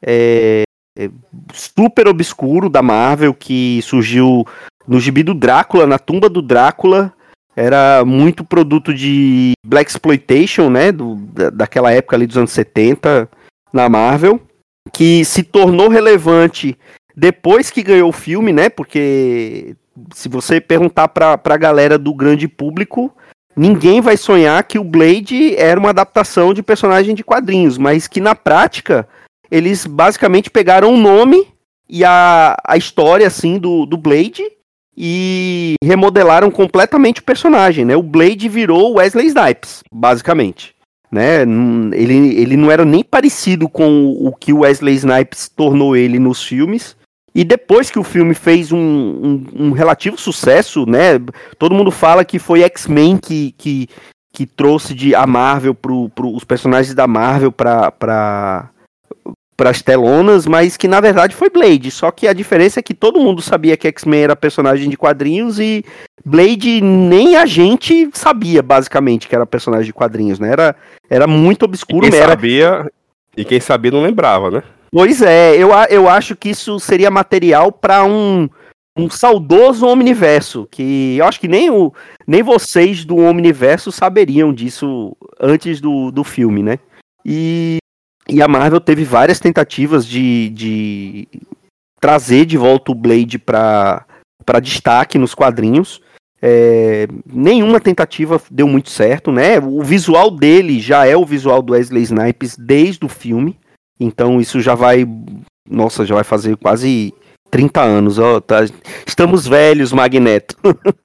é, 0.02 0.64
é 0.98 1.10
super 1.52 2.08
obscuro 2.08 2.68
da 2.68 2.82
Marvel, 2.82 3.32
que 3.32 3.80
surgiu 3.82 4.46
no 4.86 5.00
gibi 5.00 5.22
do 5.22 5.34
Drácula, 5.34 5.86
na 5.86 5.98
tumba 5.98 6.28
do 6.28 6.40
Drácula, 6.40 7.12
era 7.56 8.04
muito 8.04 8.44
produto 8.44 8.92
de 8.92 9.52
Black 9.66 9.90
Exploitation, 9.90 10.68
né? 10.68 10.92
Do, 10.92 11.16
daquela 11.52 11.90
época 11.90 12.14
ali 12.14 12.26
dos 12.26 12.36
anos 12.36 12.52
70 12.52 13.28
na 13.72 13.88
Marvel, 13.88 14.40
que 14.92 15.24
se 15.24 15.42
tornou 15.42 15.88
relevante 15.88 16.78
depois 17.16 17.70
que 17.70 17.82
ganhou 17.82 18.10
o 18.10 18.12
filme, 18.12 18.52
né? 18.52 18.68
Porque 18.68 19.74
se 20.12 20.28
você 20.28 20.60
perguntar 20.60 21.08
pra, 21.08 21.38
pra 21.38 21.56
galera 21.56 21.98
do 21.98 22.12
grande 22.14 22.46
público, 22.46 23.10
ninguém 23.56 24.02
vai 24.02 24.18
sonhar 24.18 24.62
que 24.64 24.78
o 24.78 24.84
Blade 24.84 25.56
era 25.56 25.80
uma 25.80 25.90
adaptação 25.90 26.52
de 26.52 26.62
personagem 26.62 27.14
de 27.14 27.24
quadrinhos, 27.24 27.78
mas 27.78 28.06
que 28.06 28.20
na 28.20 28.34
prática 28.34 29.08
eles 29.50 29.86
basicamente 29.86 30.50
pegaram 30.50 30.92
o 30.92 30.98
nome 30.98 31.46
e 31.88 32.04
a, 32.04 32.56
a 32.64 32.76
história 32.76 33.26
assim 33.26 33.58
do, 33.58 33.86
do 33.86 33.96
Blade 33.96 34.42
e 34.96 35.74
remodelaram 35.82 36.50
completamente 36.50 37.20
o 37.20 37.24
personagem, 37.24 37.84
né? 37.84 37.94
O 37.96 38.02
Blade 38.02 38.48
virou 38.48 38.94
Wesley 38.94 39.26
Snipes, 39.26 39.82
basicamente. 39.92 40.74
Né? 41.12 41.42
Ele, 41.92 42.34
ele 42.40 42.56
não 42.56 42.70
era 42.70 42.84
nem 42.84 43.04
parecido 43.04 43.68
com 43.68 44.10
o 44.10 44.32
que 44.32 44.52
o 44.52 44.60
Wesley 44.60 44.94
Snipes 44.94 45.48
tornou 45.48 45.94
ele 45.94 46.18
nos 46.18 46.42
filmes. 46.42 46.96
E 47.34 47.44
depois 47.44 47.90
que 47.90 47.98
o 47.98 48.04
filme 48.04 48.32
fez 48.32 48.72
um, 48.72 48.78
um, 48.78 49.46
um 49.66 49.72
relativo 49.72 50.16
sucesso, 50.16 50.86
né? 50.86 51.20
Todo 51.58 51.74
mundo 51.74 51.90
fala 51.90 52.24
que 52.24 52.38
foi 52.38 52.62
X-Men 52.62 53.18
que, 53.18 53.52
que, 53.58 53.88
que 54.32 54.46
trouxe 54.46 54.94
de 54.94 55.14
a 55.14 55.26
Marvel 55.26 55.74
pro 55.74 56.10
os 56.18 56.44
personagens 56.44 56.94
da 56.94 57.06
Marvel 57.06 57.52
para 57.52 58.70
para 59.56 59.70
as 59.70 59.80
telonas, 59.80 60.46
mas 60.46 60.76
que 60.76 60.86
na 60.86 61.00
verdade 61.00 61.34
foi 61.34 61.48
Blade. 61.48 61.90
Só 61.90 62.10
que 62.10 62.28
a 62.28 62.32
diferença 62.32 62.80
é 62.80 62.82
que 62.82 62.94
todo 62.94 63.20
mundo 63.20 63.40
sabia 63.40 63.76
que 63.76 63.88
X-Men 63.88 64.22
era 64.22 64.36
personagem 64.36 64.90
de 64.90 64.96
quadrinhos 64.96 65.58
e 65.58 65.84
Blade 66.24 66.80
nem 66.80 67.36
a 67.36 67.46
gente 67.46 68.10
sabia 68.12 68.62
basicamente 68.62 69.28
que 69.28 69.34
era 69.34 69.46
personagem 69.46 69.86
de 69.86 69.92
quadrinhos, 69.92 70.38
né? 70.38 70.50
Era, 70.50 70.76
era 71.08 71.26
muito 71.26 71.64
obscuro. 71.64 72.06
E 72.06 72.10
quem 72.10 72.18
era... 72.18 72.30
sabia 72.30 72.92
e 73.36 73.44
quem 73.44 73.60
sabia 73.60 73.90
não 73.90 74.02
lembrava, 74.02 74.50
né? 74.50 74.62
Pois 74.92 75.20
é, 75.20 75.56
eu, 75.56 75.70
eu 75.90 76.08
acho 76.08 76.36
que 76.36 76.50
isso 76.50 76.78
seria 76.78 77.10
material 77.10 77.72
para 77.72 78.04
um 78.04 78.48
um 78.96 79.10
saudoso 79.10 79.86
Omniverso, 79.86 80.66
que 80.70 81.16
eu 81.18 81.26
acho 81.26 81.38
que 81.38 81.46
nem, 81.46 81.68
o, 81.70 81.92
nem 82.26 82.42
vocês 82.42 83.04
do 83.04 83.18
Omniverso 83.18 83.92
saberiam 83.92 84.54
disso 84.54 85.14
antes 85.38 85.82
do, 85.82 86.10
do 86.10 86.24
filme, 86.24 86.62
né? 86.62 86.78
E 87.22 87.76
e 88.28 88.42
a 88.42 88.48
Marvel 88.48 88.80
teve 88.80 89.04
várias 89.04 89.38
tentativas 89.38 90.06
de, 90.06 90.50
de 90.50 91.28
trazer 92.00 92.44
de 92.44 92.56
volta 92.56 92.90
o 92.90 92.94
Blade 92.94 93.38
para 93.38 94.04
destaque 94.62 95.18
nos 95.18 95.34
quadrinhos. 95.34 96.00
É, 96.42 97.08
nenhuma 97.24 97.80
tentativa 97.80 98.40
deu 98.50 98.68
muito 98.68 98.90
certo, 98.90 99.32
né? 99.32 99.58
O 99.58 99.82
visual 99.82 100.30
dele 100.30 100.80
já 100.80 101.06
é 101.06 101.16
o 101.16 101.24
visual 101.24 101.62
do 101.62 101.72
Wesley 101.72 102.02
Snipes 102.02 102.56
desde 102.56 103.04
o 103.06 103.08
filme. 103.08 103.58
Então 103.98 104.40
isso 104.40 104.60
já 104.60 104.74
vai. 104.74 105.06
Nossa, 105.68 106.04
já 106.04 106.14
vai 106.14 106.24
fazer 106.24 106.56
quase 106.56 107.14
30 107.50 107.80
anos. 107.80 108.18
Ó, 108.18 108.40
tá, 108.40 108.58
estamos 109.06 109.46
velhos, 109.46 109.92
Magneto. 109.92 110.56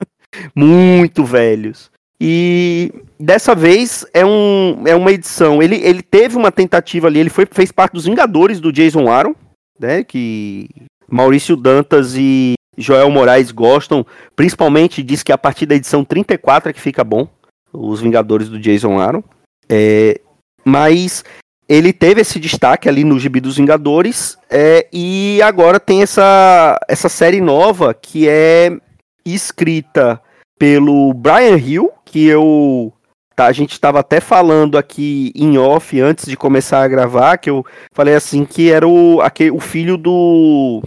muito 0.56 1.24
velhos. 1.24 1.90
E 2.20 2.92
dessa 3.22 3.54
vez 3.54 4.06
é, 4.14 4.26
um, 4.26 4.84
é 4.86 4.96
uma 4.96 5.12
edição. 5.12 5.62
Ele, 5.62 5.78
ele 5.78 6.02
teve 6.02 6.36
uma 6.36 6.52
tentativa 6.52 7.08
ali, 7.08 7.20
ele 7.20 7.30
foi, 7.30 7.46
fez 7.50 7.72
parte 7.72 7.94
dos 7.94 8.06
Vingadores 8.06 8.60
do 8.60 8.72
Jason 8.72 9.10
Aaron, 9.10 9.36
né? 9.80 10.04
Que 10.04 10.70
Maurício 11.10 11.56
Dantas 11.56 12.16
e 12.16 12.54
Joel 12.78 13.10
Moraes 13.10 13.52
gostam, 13.52 14.06
principalmente 14.36 15.04
diz 15.04 15.24
que 15.24 15.32
a 15.32 15.38
partir 15.38 15.66
da 15.66 15.76
edição 15.76 16.04
34 16.04 16.70
é 16.70 16.74
que 16.74 16.82
fica 16.82 17.04
bom, 17.04 17.28
os 17.72 18.02
Vingadores 18.02 18.50
do 18.50 18.60
Jason 18.60 19.00
Aaron. 19.00 19.24
É, 19.70 20.20
mas 20.66 21.24
ele 21.68 21.94
teve 21.94 22.22
esse 22.22 22.40
destaque 22.40 22.90
ali 22.90 23.04
no 23.04 23.20
Gibi 23.20 23.40
dos 23.40 23.58
Vingadores 23.58 24.38
é, 24.50 24.88
e 24.92 25.42
agora 25.42 25.80
tem 25.80 26.02
essa, 26.02 26.78
essa 26.88 27.08
série 27.08 27.40
nova 27.40 27.94
que 27.94 28.28
é 28.28 28.78
escrita 29.26 30.22
pelo 30.60 31.14
Brian 31.14 31.58
Hill, 31.58 31.92
que 32.04 32.26
eu 32.26 32.94
tá, 33.36 33.46
a 33.46 33.52
gente 33.52 33.72
estava 33.72 34.00
até 34.00 34.20
falando 34.20 34.78
aqui 34.78 35.32
em 35.36 35.58
off 35.58 36.00
antes 36.00 36.26
de 36.26 36.38
começar 36.38 36.84
a 36.84 36.88
gravar, 36.88 37.38
que 37.38 37.50
eu 37.50 37.66
falei 37.94 38.16
assim 38.16 38.46
que 38.46 38.72
era 38.72 38.88
o, 38.88 39.22
aquele, 39.22 39.52
o 39.52 39.60
filho 39.60 39.98
do 39.98 40.82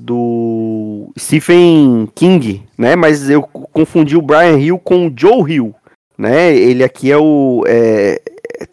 do 0.00 1.12
Stephen 1.18 2.08
King, 2.14 2.62
né? 2.78 2.94
Mas 2.94 3.28
eu 3.28 3.42
confundi 3.42 4.16
o 4.16 4.22
Brian 4.22 4.56
Hill 4.56 4.78
com 4.78 5.08
o 5.08 5.12
Joe 5.14 5.52
Hill, 5.52 5.74
né? 6.16 6.54
Ele 6.54 6.84
aqui 6.84 7.10
é 7.10 7.18
o 7.18 7.64
é, 7.66 8.20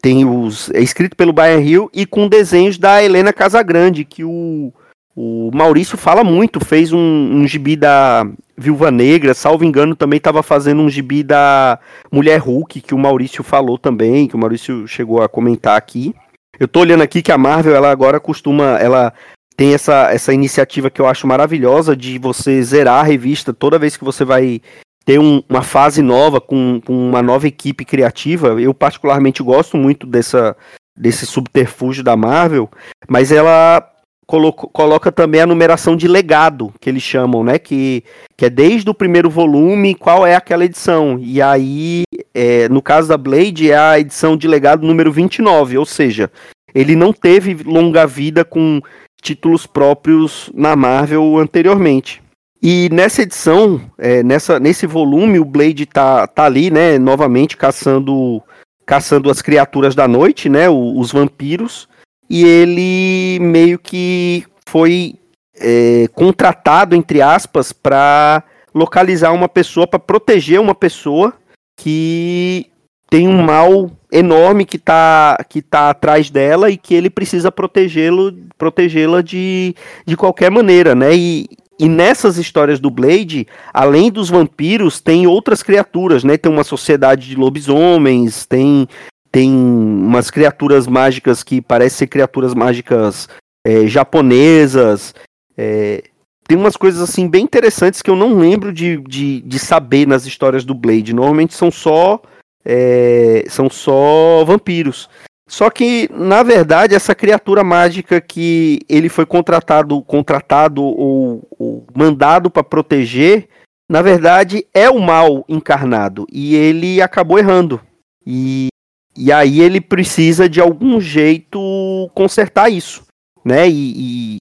tem 0.00 0.24
os 0.24 0.70
é 0.70 0.80
escrito 0.80 1.16
pelo 1.16 1.32
Brian 1.32 1.60
Hill 1.60 1.90
e 1.92 2.06
com 2.06 2.28
desenhos 2.28 2.78
da 2.78 3.02
Helena 3.02 3.32
Casagrande 3.32 4.04
que 4.04 4.22
o 4.22 4.72
o 5.16 5.50
Maurício 5.54 5.96
fala 5.96 6.22
muito, 6.22 6.62
fez 6.62 6.92
um, 6.92 6.98
um 6.98 7.48
gibi 7.48 7.74
da 7.74 8.28
Viúva 8.54 8.90
Negra, 8.90 9.32
salvo 9.32 9.64
engano, 9.64 9.96
também 9.96 10.18
estava 10.18 10.42
fazendo 10.42 10.82
um 10.82 10.90
gibi 10.90 11.22
da 11.22 11.78
Mulher 12.12 12.38
Hulk, 12.38 12.82
que 12.82 12.94
o 12.94 12.98
Maurício 12.98 13.42
falou 13.42 13.78
também, 13.78 14.28
que 14.28 14.36
o 14.36 14.38
Maurício 14.38 14.86
chegou 14.86 15.22
a 15.22 15.28
comentar 15.28 15.78
aqui. 15.78 16.14
Eu 16.60 16.68
tô 16.68 16.80
olhando 16.80 17.02
aqui 17.02 17.22
que 17.22 17.32
a 17.32 17.38
Marvel, 17.38 17.74
ela 17.74 17.90
agora 17.90 18.20
costuma, 18.20 18.78
ela 18.78 19.10
tem 19.56 19.72
essa, 19.72 20.12
essa 20.12 20.34
iniciativa 20.34 20.90
que 20.90 21.00
eu 21.00 21.06
acho 21.06 21.26
maravilhosa 21.26 21.96
de 21.96 22.18
você 22.18 22.62
zerar 22.62 23.00
a 23.00 23.02
revista 23.02 23.54
toda 23.54 23.78
vez 23.78 23.96
que 23.96 24.04
você 24.04 24.22
vai 24.22 24.60
ter 25.06 25.18
um, 25.18 25.42
uma 25.48 25.62
fase 25.62 26.02
nova 26.02 26.42
com, 26.42 26.78
com, 26.84 26.92
uma 27.08 27.22
nova 27.22 27.46
equipe 27.46 27.86
criativa. 27.86 28.60
Eu 28.60 28.74
particularmente 28.74 29.42
gosto 29.42 29.78
muito 29.78 30.06
dessa, 30.06 30.54
desse 30.94 31.24
subterfúgio 31.24 32.04
da 32.04 32.16
Marvel, 32.16 32.70
mas 33.08 33.32
ela 33.32 33.95
coloca, 34.26 34.66
coloca 34.68 35.12
também 35.12 35.40
a 35.40 35.46
numeração 35.46 35.96
de 35.96 36.08
legado, 36.08 36.72
que 36.80 36.90
eles 36.90 37.02
chamam, 37.02 37.44
né? 37.44 37.58
Que, 37.58 38.02
que 38.36 38.46
é 38.46 38.50
desde 38.50 38.90
o 38.90 38.94
primeiro 38.94 39.30
volume, 39.30 39.94
qual 39.94 40.26
é 40.26 40.34
aquela 40.34 40.64
edição. 40.64 41.18
E 41.20 41.40
aí, 41.40 42.02
é, 42.34 42.68
no 42.68 42.82
caso 42.82 43.08
da 43.08 43.16
Blade, 43.16 43.70
é 43.70 43.78
a 43.78 43.98
edição 44.00 44.36
de 44.36 44.48
legado 44.48 44.86
número 44.86 45.12
29, 45.12 45.78
ou 45.78 45.86
seja, 45.86 46.30
ele 46.74 46.96
não 46.96 47.12
teve 47.12 47.62
longa 47.64 48.06
vida 48.06 48.44
com 48.44 48.80
títulos 49.22 49.66
próprios 49.66 50.50
na 50.54 50.76
Marvel 50.76 51.38
anteriormente. 51.38 52.22
E 52.62 52.88
nessa 52.92 53.22
edição, 53.22 53.80
é, 53.98 54.22
nessa, 54.22 54.58
nesse 54.58 54.86
volume, 54.86 55.38
o 55.38 55.44
Blade 55.44 55.86
tá, 55.86 56.26
tá 56.26 56.44
ali, 56.44 56.70
né, 56.70 56.98
novamente 56.98 57.56
caçando 57.56 58.42
caçando 58.84 59.28
as 59.28 59.42
criaturas 59.42 59.96
da 59.96 60.06
noite, 60.06 60.48
né, 60.48 60.68
os 60.70 61.10
vampiros, 61.10 61.88
e 62.28 62.44
ele 62.44 63.38
meio 63.40 63.78
que 63.78 64.44
foi 64.66 65.14
é, 65.58 66.08
contratado, 66.14 66.94
entre 66.94 67.22
aspas, 67.22 67.72
para 67.72 68.42
localizar 68.74 69.32
uma 69.32 69.48
pessoa, 69.48 69.86
para 69.86 69.98
proteger 69.98 70.60
uma 70.60 70.74
pessoa 70.74 71.32
que 71.76 72.66
tem 73.08 73.28
um 73.28 73.42
mal 73.42 73.90
enorme 74.12 74.64
que 74.64 74.76
está 74.76 75.38
que 75.48 75.62
tá 75.62 75.90
atrás 75.90 76.28
dela 76.30 76.70
e 76.70 76.76
que 76.76 76.94
ele 76.94 77.08
precisa 77.08 77.52
protegê-lo 77.52 78.32
protegê-la 78.58 79.22
de, 79.22 79.74
de 80.04 80.16
qualquer 80.16 80.50
maneira, 80.50 80.94
né? 80.94 81.14
E, 81.14 81.46
e 81.78 81.88
nessas 81.88 82.38
histórias 82.38 82.80
do 82.80 82.90
Blade, 82.90 83.46
além 83.72 84.10
dos 84.10 84.28
vampiros, 84.30 85.00
tem 85.00 85.26
outras 85.26 85.62
criaturas, 85.62 86.24
né? 86.24 86.36
Tem 86.36 86.50
uma 86.50 86.64
sociedade 86.64 87.28
de 87.28 87.36
lobisomens, 87.36 88.46
tem 88.46 88.88
tem 89.36 89.52
umas 89.52 90.30
criaturas 90.30 90.86
mágicas 90.86 91.42
que 91.42 91.60
parecem 91.60 91.98
ser 91.98 92.06
criaturas 92.06 92.54
mágicas 92.54 93.28
é, 93.66 93.86
japonesas. 93.86 95.14
É, 95.54 96.04
tem 96.48 96.56
umas 96.56 96.74
coisas 96.74 97.02
assim 97.02 97.28
bem 97.28 97.44
interessantes 97.44 98.00
que 98.00 98.08
eu 98.08 98.16
não 98.16 98.38
lembro 98.38 98.72
de, 98.72 98.96
de, 98.96 99.42
de 99.42 99.58
saber 99.58 100.06
nas 100.06 100.24
histórias 100.24 100.64
do 100.64 100.74
Blade. 100.74 101.12
Normalmente 101.12 101.52
são 101.52 101.70
só 101.70 102.22
é, 102.64 103.44
são 103.50 103.68
só 103.68 104.42
vampiros. 104.42 105.06
Só 105.46 105.68
que, 105.68 106.08
na 106.14 106.42
verdade, 106.42 106.94
essa 106.94 107.14
criatura 107.14 107.62
mágica 107.62 108.22
que 108.22 108.80
ele 108.88 109.10
foi 109.10 109.26
contratado, 109.26 110.00
contratado 110.00 110.82
ou, 110.82 111.46
ou 111.58 111.86
mandado 111.94 112.50
para 112.50 112.64
proteger, 112.64 113.50
na 113.86 114.00
verdade, 114.00 114.66
é 114.72 114.88
o 114.88 114.98
mal 114.98 115.44
encarnado. 115.46 116.26
E 116.32 116.56
ele 116.56 117.02
acabou 117.02 117.38
errando. 117.38 117.82
E, 118.26 118.68
e 119.16 119.32
aí 119.32 119.60
ele 119.60 119.80
precisa, 119.80 120.48
de 120.48 120.60
algum 120.60 121.00
jeito, 121.00 122.10
consertar 122.14 122.70
isso. 122.70 123.04
Né? 123.44 123.68
E, 123.68 123.92
e, 123.96 124.36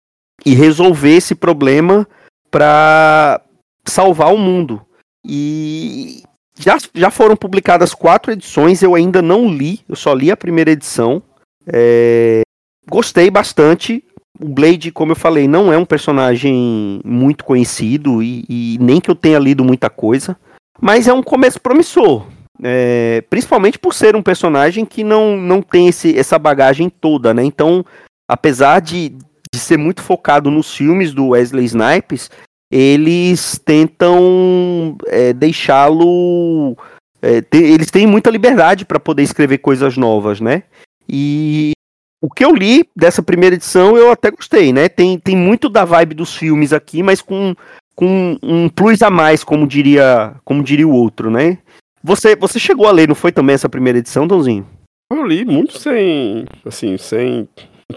e 0.46 0.54
resolver 0.54 1.16
esse 1.16 1.36
problema 1.36 2.08
para 2.50 3.42
salvar 3.86 4.34
o 4.34 4.38
mundo. 4.38 4.82
E, 5.24 6.24
já, 6.58 6.78
já 6.94 7.12
foram 7.12 7.36
publicadas 7.36 7.94
quatro 7.94 8.32
edições, 8.32 8.82
eu 8.82 8.96
ainda 8.96 9.22
não 9.22 9.48
li, 9.48 9.82
eu 9.88 9.96
só 9.96 10.14
li 10.14 10.32
a 10.32 10.38
primeira 10.38 10.72
edição. 10.72 11.22
É, 11.68 12.42
gostei 12.90 13.30
bastante. 13.30 14.04
O 14.40 14.50
Blade, 14.50 14.92
como 14.92 15.14
eu 15.14 15.16
falei, 15.16 15.48
não 15.48 15.72
é 15.72 15.78
um 15.78 15.86
personagem 15.86 17.00
muito 17.06 17.44
conhecido 17.44 18.22
e, 18.22 18.46
e 18.50 18.78
nem 18.82 19.00
que 19.00 19.10
eu 19.10 19.16
tenha 19.16 19.40
lido 19.40 19.64
muita 19.64 19.90
coisa, 19.90 20.38
mas 20.82 21.08
é 21.08 21.14
um 21.14 21.24
começo 21.24 21.60
promissor. 21.60 22.26
É, 22.64 23.22
principalmente 23.30 23.78
por 23.78 23.94
ser 23.94 24.16
um 24.16 24.24
personagem 24.24 24.86
que 24.86 25.04
não, 25.04 25.36
não 25.36 25.62
tem 25.62 25.88
esse, 25.88 26.18
essa 26.18 26.40
bagagem 26.40 26.90
toda, 26.90 27.34
né? 27.34 27.44
Então, 27.44 27.86
apesar 28.28 28.80
de, 28.80 29.10
de 29.54 29.60
ser 29.60 29.78
muito 29.78 30.02
focado 30.02 30.50
nos 30.50 30.74
filmes 30.74 31.14
do 31.14 31.30
Wesley 31.30 31.66
Snipes, 31.66 32.30
eles 32.72 33.60
tentam 33.64 34.98
é, 35.08 35.34
deixá-lo. 35.34 36.78
É, 37.22 37.44
eles 37.52 37.92
têm 37.92 38.08
muita 38.08 38.30
liberdade 38.30 38.86
para 38.86 39.00
poder 39.00 39.24
escrever 39.24 39.60
coisas 39.60 39.98
novas, 39.98 40.40
né? 40.40 40.64
E 41.08 41.74
o 42.22 42.30
que 42.30 42.44
eu 42.44 42.56
li 42.56 42.90
dessa 42.96 43.22
primeira 43.22 43.56
edição 43.56 43.96
eu 43.96 44.12
até 44.12 44.32
gostei, 44.32 44.74
né? 44.74 44.90
Tem, 44.90 45.20
tem 45.20 45.36
muito 45.36 45.70
da 45.70 45.86
vibe 45.86 46.16
dos 46.16 46.36
filmes 46.36 46.74
aqui, 46.74 47.04
mas 47.04 47.22
com, 47.22 47.56
com 47.96 48.38
um 48.42 48.68
plus 48.68 49.02
a 49.02 49.10
mais, 49.10 49.44
como 49.44 49.68
diria, 49.68 50.36
como 50.44 50.64
diria 50.64 50.88
o 50.88 50.94
outro, 50.94 51.30
né? 51.30 51.60
Você, 52.08 52.36
você 52.36 52.60
chegou 52.60 52.86
a 52.86 52.92
ler, 52.92 53.08
não 53.08 53.16
foi 53.16 53.32
também 53.32 53.56
essa 53.56 53.68
primeira 53.68 53.98
edição, 53.98 54.28
Donzinho? 54.28 54.64
Eu 55.12 55.26
li 55.26 55.44
muito 55.44 55.80
sem, 55.80 56.46
assim, 56.64 57.00
sem, 57.00 57.50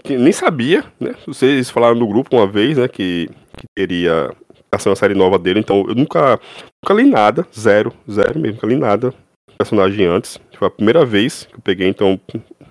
nem 0.09 0.31
sabia, 0.31 0.83
né? 0.99 1.13
Vocês 1.27 1.69
falaram 1.69 1.93
no 1.93 2.07
grupo 2.07 2.35
uma 2.35 2.47
vez, 2.47 2.79
né, 2.79 2.87
que, 2.87 3.29
que 3.55 3.67
teria 3.75 4.31
essa 4.71 4.89
é 4.89 4.91
uma 4.91 4.95
série 4.95 5.13
nova 5.13 5.37
dele, 5.37 5.59
então 5.59 5.85
eu 5.87 5.93
nunca, 5.93 6.39
nunca 6.83 6.93
li 6.95 7.07
nada, 7.07 7.45
zero, 7.55 7.93
zero 8.09 8.39
mesmo, 8.39 8.55
nunca 8.55 8.65
li 8.65 8.75
nada 8.75 9.13
personagem 9.59 10.07
antes. 10.07 10.39
Foi 10.57 10.67
a 10.67 10.71
primeira 10.71 11.05
vez 11.05 11.45
que 11.45 11.55
eu 11.55 11.61
peguei, 11.61 11.87
então, 11.87 12.19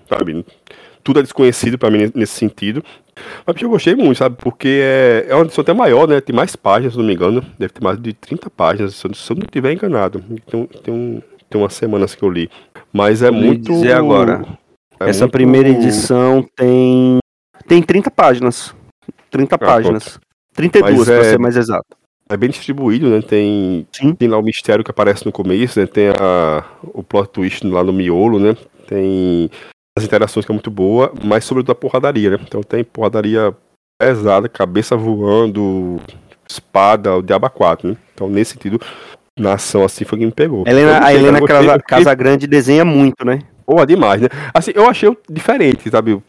sabe, 0.09 0.45
tudo 1.03 1.19
é 1.19 1.23
desconhecido 1.23 1.77
para 1.77 1.89
mim 1.89 2.11
nesse 2.13 2.33
sentido. 2.33 2.83
Mas 3.45 3.61
eu 3.61 3.69
gostei 3.69 3.95
muito, 3.95 4.17
sabe, 4.17 4.37
porque 4.39 4.79
é, 4.81 5.25
é 5.27 5.35
uma 5.35 5.43
edição 5.43 5.61
até 5.61 5.73
maior, 5.73 6.07
né, 6.07 6.21
tem 6.21 6.35
mais 6.35 6.55
páginas, 6.55 6.93
se 6.93 6.99
não 6.99 7.05
me 7.05 7.13
engano, 7.13 7.43
deve 7.57 7.73
ter 7.73 7.83
mais 7.83 8.01
de 8.01 8.13
30 8.13 8.49
páginas, 8.49 8.95
se 8.95 9.05
eu, 9.05 9.35
não 9.35 9.43
estiver 9.43 9.73
enganado. 9.73 10.23
Então, 10.29 10.65
tem, 10.83 10.93
um, 10.93 11.21
tem 11.49 11.61
umas 11.61 11.73
semanas 11.73 12.15
que 12.15 12.23
eu 12.23 12.29
li. 12.29 12.49
Mas 12.93 13.21
é 13.21 13.27
eu 13.27 13.33
muito... 13.33 13.73
dizer 13.73 13.93
agora, 13.93 14.45
é 14.99 15.09
essa 15.09 15.25
muito... 15.25 15.33
primeira 15.33 15.69
edição 15.69 16.45
tem, 16.55 17.19
tem 17.67 17.81
30 17.81 18.09
páginas. 18.11 18.73
30 19.29 19.55
ah, 19.55 19.57
páginas. 19.57 20.03
Pronto. 20.09 20.29
32, 20.55 21.05
para 21.05 21.15
é, 21.15 21.23
ser 21.23 21.39
mais 21.39 21.55
exato. 21.55 21.97
É 22.27 22.35
bem 22.35 22.49
distribuído, 22.49 23.09
né? 23.09 23.21
Tem, 23.21 23.87
Sim. 23.91 24.13
tem 24.13 24.27
lá 24.27 24.37
o 24.37 24.43
mistério 24.43 24.83
que 24.83 24.91
aparece 24.91 25.25
no 25.25 25.31
começo, 25.31 25.79
né? 25.79 25.85
Tem 25.87 26.09
a, 26.09 26.63
o 26.93 27.01
plot 27.01 27.29
twist 27.29 27.65
lá 27.65 27.83
no 27.83 27.93
miolo, 27.93 28.39
né? 28.39 28.55
Tem 28.87 29.49
as 29.99 30.05
interações 30.05 30.45
que 30.45 30.51
é 30.51 30.53
muito 30.53 30.71
boa, 30.71 31.13
mas 31.23 31.45
sobretudo 31.45 31.71
a 31.71 31.75
porradaria, 31.75 32.31
né? 32.31 32.37
Então 32.41 32.61
tem 32.61 32.83
porradaria 32.83 33.53
pesada, 33.99 34.49
cabeça 34.49 34.95
voando, 34.95 35.99
espada, 36.47 37.15
o 37.15 37.21
diabo 37.21 37.49
4, 37.49 37.89
né? 37.89 37.97
Então 38.13 38.29
nesse 38.29 38.53
sentido, 38.53 38.81
na 39.37 39.53
ação 39.53 39.83
assim 39.83 40.05
foi 40.05 40.19
que 40.19 40.25
me 40.25 40.31
pegou. 40.31 40.63
Helena, 40.67 41.05
a 41.05 41.13
Helena 41.13 41.41
Casa, 41.41 41.79
Casagrande 41.79 42.47
desenha 42.47 42.83
muito, 42.83 43.25
né? 43.25 43.39
Boa 43.69 43.85
demais, 43.85 44.19
né? 44.19 44.29
Assim, 44.51 44.71
eu 44.73 44.89
achei 44.89 45.15
diferente, 45.29 45.91
sabe? 45.91 46.19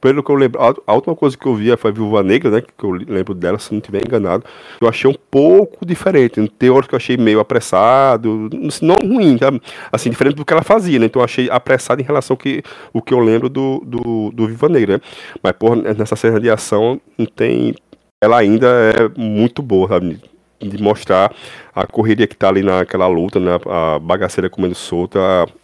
Pelo 0.00 0.22
que 0.22 0.30
eu 0.30 0.36
lembro, 0.36 0.60
a 0.86 0.94
última 0.94 1.16
coisa 1.16 1.36
que 1.36 1.44
eu 1.44 1.56
via 1.56 1.76
foi 1.76 1.90
Viúva 1.90 2.22
Negra, 2.22 2.52
né? 2.52 2.60
Que 2.60 2.84
eu 2.84 2.92
lembro 2.92 3.34
dela, 3.34 3.58
se 3.58 3.74
não 3.74 3.80
tiver 3.80 4.00
enganado. 4.06 4.44
Eu 4.80 4.86
achei 4.86 5.10
um 5.10 5.14
pouco 5.28 5.84
diferente. 5.84 6.48
Tem 6.56 6.70
horas 6.70 6.86
que 6.86 6.94
eu 6.94 6.96
achei 6.96 7.16
meio 7.16 7.40
apressado, 7.40 8.48
não 8.80 8.94
ruim, 9.02 9.36
sabe? 9.38 9.60
Assim, 9.90 10.08
diferente 10.08 10.36
do 10.36 10.44
que 10.44 10.52
ela 10.52 10.62
fazia, 10.62 11.00
né? 11.00 11.06
Então 11.06 11.18
eu 11.18 11.24
achei 11.24 11.50
apressado 11.50 12.00
em 12.00 12.04
relação 12.04 12.34
ao 12.34 12.38
que, 12.38 12.62
o 12.92 13.02
que 13.02 13.12
eu 13.12 13.18
lembro 13.18 13.48
do, 13.48 13.82
do, 13.84 14.30
do 14.30 14.68
Negra, 14.68 14.98
né? 14.98 15.00
Mas, 15.42 15.52
porra, 15.54 15.74
nessa 15.94 16.14
cena 16.14 16.38
de 16.38 16.48
ação, 16.48 17.00
não 17.18 17.26
tem. 17.26 17.74
Ela 18.22 18.38
ainda 18.38 18.68
é 18.68 19.20
muito 19.20 19.60
boa, 19.62 19.88
sabe? 19.88 20.20
De 20.60 20.82
mostrar 20.82 21.34
a 21.74 21.86
correria 21.86 22.26
que 22.26 22.36
tá 22.36 22.48
ali 22.48 22.62
naquela 22.62 23.06
luta, 23.06 23.38
né? 23.40 23.52
A 23.66 23.98
bagaceira 23.98 24.48
comendo 24.50 24.74
solta, 24.74 25.18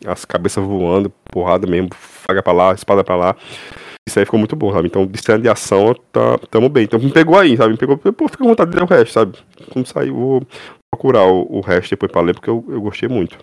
as 0.07 0.25
cabeças 0.25 0.65
voando, 0.65 1.11
porrada 1.31 1.67
mesmo, 1.67 1.91
faga 1.95 2.43
pra 2.43 2.53
lá, 2.53 2.73
espada 2.73 3.05
pra 3.05 3.17
lá. 3.17 3.37
Isso 4.09 4.19
aí 4.19 4.25
ficou 4.25 4.39
muito 4.39 4.57
bom, 4.57 4.73
sabe? 4.73 4.89
Então, 4.89 5.07
de 5.07 5.23
cena 5.23 5.39
de 5.39 5.49
ação, 5.49 5.95
tá, 6.11 6.39
tamo 6.51 6.69
bem. 6.69 6.85
Então, 6.85 6.99
me 6.99 7.13
pegou 7.13 7.39
aí, 7.39 7.57
sabe? 7.57 7.73
Me 7.73 7.79
pegou, 7.79 7.97
pô, 7.97 8.27
fica 8.29 8.43
com 8.43 8.49
vontade 8.49 8.71
de 8.71 8.77
ler 8.77 8.83
o 8.83 8.87
resto, 8.87 9.13
sabe? 9.13 9.39
Quando 9.73 9.87
sair, 9.87 10.11
vou 10.11 10.43
procurar 10.93 11.27
o, 11.27 11.59
o 11.59 11.61
resto 11.61 11.91
depois 11.91 12.11
pra 12.11 12.21
ler, 12.21 12.35
porque 12.35 12.51
eu, 12.51 12.65
eu 12.69 12.81
gostei 12.81 13.09
muito. 13.09 13.39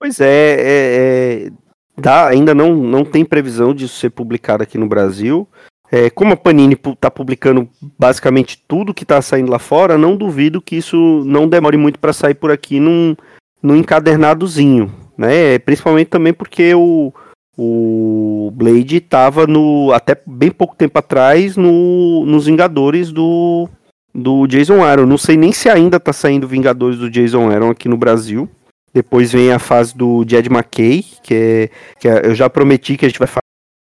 Pois 0.00 0.20
é, 0.20 0.26
é, 0.26 1.46
é... 1.46 1.50
Dá, 1.96 2.26
ainda 2.26 2.52
não, 2.54 2.74
não 2.74 3.04
tem 3.04 3.24
previsão 3.24 3.72
disso 3.72 3.94
ser 3.96 4.10
publicado 4.10 4.64
aqui 4.64 4.76
no 4.76 4.88
Brasil. 4.88 5.48
É, 5.90 6.10
como 6.10 6.32
a 6.32 6.36
Panini 6.36 6.74
está 6.74 7.10
publicando 7.10 7.68
basicamente 7.98 8.62
tudo 8.66 8.94
que 8.94 9.04
está 9.04 9.20
saindo 9.22 9.50
lá 9.50 9.58
fora, 9.58 9.98
não 9.98 10.16
duvido 10.16 10.60
que 10.60 10.76
isso 10.76 11.22
não 11.24 11.48
demore 11.48 11.76
muito 11.76 11.98
para 11.98 12.12
sair 12.12 12.34
por 12.34 12.50
aqui 12.50 12.80
num, 12.80 13.14
num 13.62 13.76
encadernadozinho, 13.76 14.92
né? 15.16 15.58
Principalmente 15.58 16.08
também 16.08 16.32
porque 16.32 16.74
o, 16.74 17.12
o 17.56 18.50
Blade 18.54 18.96
estava 18.96 19.46
no 19.46 19.92
até 19.92 20.20
bem 20.26 20.50
pouco 20.50 20.74
tempo 20.74 20.98
atrás 20.98 21.56
no, 21.56 22.24
nos 22.26 22.46
Vingadores 22.46 23.12
do, 23.12 23.68
do 24.12 24.46
Jason 24.46 24.82
Aaron. 24.82 25.06
Não 25.06 25.18
sei 25.18 25.36
nem 25.36 25.52
se 25.52 25.68
ainda 25.68 25.98
está 25.98 26.12
saindo 26.12 26.48
Vingadores 26.48 26.98
do 26.98 27.10
Jason 27.10 27.50
Aaron 27.50 27.70
aqui 27.70 27.88
no 27.88 27.96
Brasil. 27.96 28.48
Depois 28.92 29.32
vem 29.32 29.52
a 29.52 29.58
fase 29.58 29.96
do 29.96 30.24
Jed 30.26 30.48
McKay, 30.48 31.04
que, 31.22 31.34
é, 31.34 31.70
que 31.98 32.08
é, 32.08 32.26
eu 32.26 32.34
já 32.34 32.48
prometi 32.48 32.96
que 32.96 33.04
a 33.04 33.08
gente 33.08 33.18
vai 33.18 33.26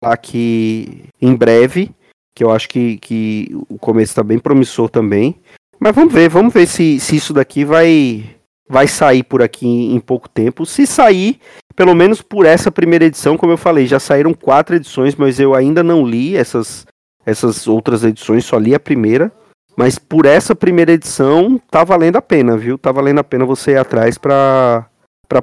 falar 0.01 0.13
aqui 0.13 1.05
em 1.21 1.36
breve 1.36 1.91
que 2.38 2.43
eu 2.43 2.51
acho 2.51 2.69
que, 2.69 2.97
que 2.99 3.49
o 3.67 3.79
começo 3.79 4.12
está 4.12 4.21
bem 4.21 4.38
promissor 4.38 4.91
também. 4.91 5.36
Mas 5.79 5.95
vamos 5.95 6.13
ver, 6.13 6.29
vamos 6.29 6.53
ver 6.53 6.67
se, 6.67 6.99
se 6.99 7.15
isso 7.15 7.33
daqui 7.33 7.65
vai, 7.65 8.29
vai 8.69 8.88
sair 8.88 9.23
por 9.23 9.41
aqui 9.41 9.65
em, 9.65 9.99
pouco 9.99 10.29
tempo. 10.29 10.63
Se 10.63 10.86
sair, 10.86 11.39
pelo 11.75 11.95
menos 11.95 12.21
por 12.21 12.45
essa 12.45 12.71
primeira 12.71 13.05
edição, 13.05 13.36
como 13.36 13.53
eu 13.53 13.57
falei, 13.57 13.88
já 13.88 13.99
saíram 13.99 14.36
quatro 14.36 14.75
edições, 14.75 15.15
mas 15.15 15.39
eu 15.39 15.55
ainda 15.55 15.81
não 15.81 16.05
li 16.05 16.38
essas, 16.38 16.86
essas 17.25 17.67
outras 17.67 18.03
edições, 18.03 18.45
só 18.45 18.60
li 18.60 18.75
a 18.75 18.79
primeira. 18.79 19.31
Mas 19.75 19.97
por 19.97 20.27
essa 20.27 20.55
primeira 20.55 20.91
edição, 20.91 21.60
tá 21.71 21.83
valendo 21.83 22.17
a 22.17 22.21
pena, 22.21 22.55
viu? 22.55 22.77
Tá 22.77 22.91
valendo 22.91 23.17
a 23.19 23.23
pena 23.23 23.45
você 23.45 23.71
ir 23.71 23.77
atrás 23.77 24.15
para 24.15 24.88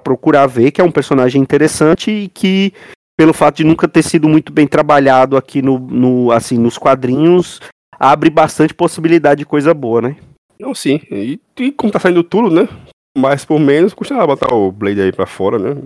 procurar 0.00 0.46
ver 0.46 0.70
que 0.70 0.80
é 0.80 0.84
um 0.84 0.92
personagem 0.92 1.42
interessante 1.42 2.12
e 2.12 2.28
que 2.28 2.72
pelo 3.16 3.32
fato 3.32 3.56
de 3.56 3.64
nunca 3.64 3.88
ter 3.88 4.02
sido 4.02 4.28
muito 4.28 4.52
bem 4.52 4.66
trabalhado 4.66 5.36
aqui 5.36 5.62
no, 5.62 5.78
no 5.78 6.30
assim 6.32 6.58
nos 6.58 6.78
quadrinhos, 6.78 7.60
abre 7.98 8.30
bastante 8.30 8.74
possibilidade 8.74 9.40
de 9.40 9.46
coisa 9.46 9.72
boa, 9.72 10.00
né? 10.02 10.16
Não, 10.58 10.74
sim. 10.74 11.00
E, 11.10 11.40
e 11.58 11.72
como 11.72 11.92
tá 11.92 11.98
saindo 11.98 12.22
tudo, 12.22 12.50
né? 12.50 12.68
Mais 13.16 13.44
por 13.44 13.60
menos, 13.60 13.94
custa 13.94 14.16
lá 14.16 14.26
botar 14.26 14.52
o 14.52 14.72
Blade 14.72 15.00
aí 15.00 15.12
pra 15.12 15.26
fora, 15.26 15.58
né? 15.58 15.80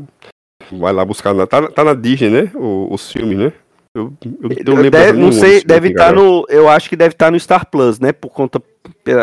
Vai 0.73 0.93
lá 0.93 1.05
buscar. 1.05 1.35
Na, 1.35 1.47
tá, 1.47 1.69
tá 1.69 1.85
na 1.85 1.95
Disney, 1.95 2.31
né? 2.31 2.51
O, 2.55 2.93
os 2.93 3.13
filmes, 3.13 3.39
né? 3.39 3.53
Eu, 3.95 4.13
eu, 4.43 4.75
eu 4.85 4.91
deve, 4.91 5.19
não 5.19 5.33
sei, 5.33 5.63
deve 5.65 5.89
estar 5.89 6.07
tá 6.07 6.13
no. 6.13 6.47
Eu 6.49 6.69
acho 6.69 6.89
que 6.89 6.97
deve 6.97 7.15
estar 7.15 7.27
tá 7.27 7.31
no 7.31 7.41
Star 7.41 7.67
Plus, 7.71 7.99
né? 7.99 8.13
Por 8.13 8.31
conta, 8.31 8.63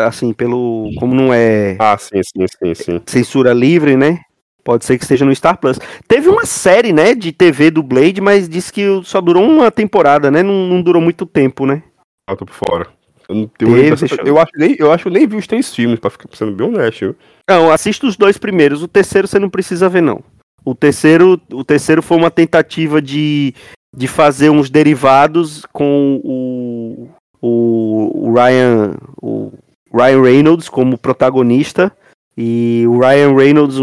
assim, 0.06 0.32
pelo. 0.32 0.90
Como 0.98 1.14
não 1.14 1.32
é. 1.32 1.76
Ah, 1.78 1.96
sim, 1.98 2.20
sim, 2.22 2.46
sim, 2.46 2.74
sim. 2.74 3.02
Censura 3.06 3.52
livre, 3.52 3.96
né? 3.96 4.20
Pode 4.66 4.84
ser 4.84 4.98
que 4.98 5.04
esteja 5.04 5.24
no 5.24 5.32
Star 5.32 5.56
Plus. 5.58 5.78
Teve 6.08 6.28
uma 6.28 6.44
série, 6.44 6.92
né, 6.92 7.14
de 7.14 7.30
TV 7.30 7.70
do 7.70 7.84
Blade, 7.84 8.20
mas 8.20 8.48
disse 8.48 8.72
que 8.72 8.82
só 9.04 9.20
durou 9.20 9.44
uma 9.44 9.70
temporada, 9.70 10.28
né? 10.28 10.42
Não, 10.42 10.66
não 10.66 10.82
durou 10.82 11.00
muito 11.00 11.24
tempo, 11.24 11.64
né? 11.64 11.84
Ah, 12.28 12.34
tô 12.34 12.44
por 12.44 12.52
fora. 12.52 12.88
Eu, 13.28 13.48
Teve, 13.56 14.28
eu, 14.28 14.40
acho 14.40 14.50
nem, 14.56 14.74
eu 14.76 14.90
acho 14.90 15.04
que 15.04 15.10
nem 15.10 15.24
vi 15.24 15.36
os 15.36 15.46
três 15.46 15.72
filmes, 15.72 16.00
pra 16.00 16.10
ficar 16.10 16.28
sendo 16.32 16.50
bem 16.50 16.66
honesto. 16.66 17.14
Não, 17.48 17.70
assista 17.70 18.08
os 18.08 18.16
dois 18.16 18.38
primeiros. 18.38 18.82
O 18.82 18.88
terceiro 18.88 19.28
você 19.28 19.38
não 19.38 19.48
precisa 19.48 19.88
ver, 19.88 20.00
não. 20.00 20.20
O 20.64 20.74
terceiro, 20.74 21.40
o 21.52 21.62
terceiro 21.62 22.02
foi 22.02 22.16
uma 22.16 22.30
tentativa 22.30 23.00
de, 23.00 23.54
de 23.96 24.08
fazer 24.08 24.50
uns 24.50 24.68
derivados 24.68 25.64
com 25.72 26.20
o, 26.24 27.08
o, 27.40 28.30
o 28.30 28.34
Ryan, 28.34 28.96
o 29.22 29.52
Ryan 29.94 30.22
Reynolds 30.22 30.68
como 30.68 30.98
protagonista 30.98 31.92
e 32.36 32.84
o 32.86 32.98
Ryan 32.98 33.34
Reynolds, 33.34 33.76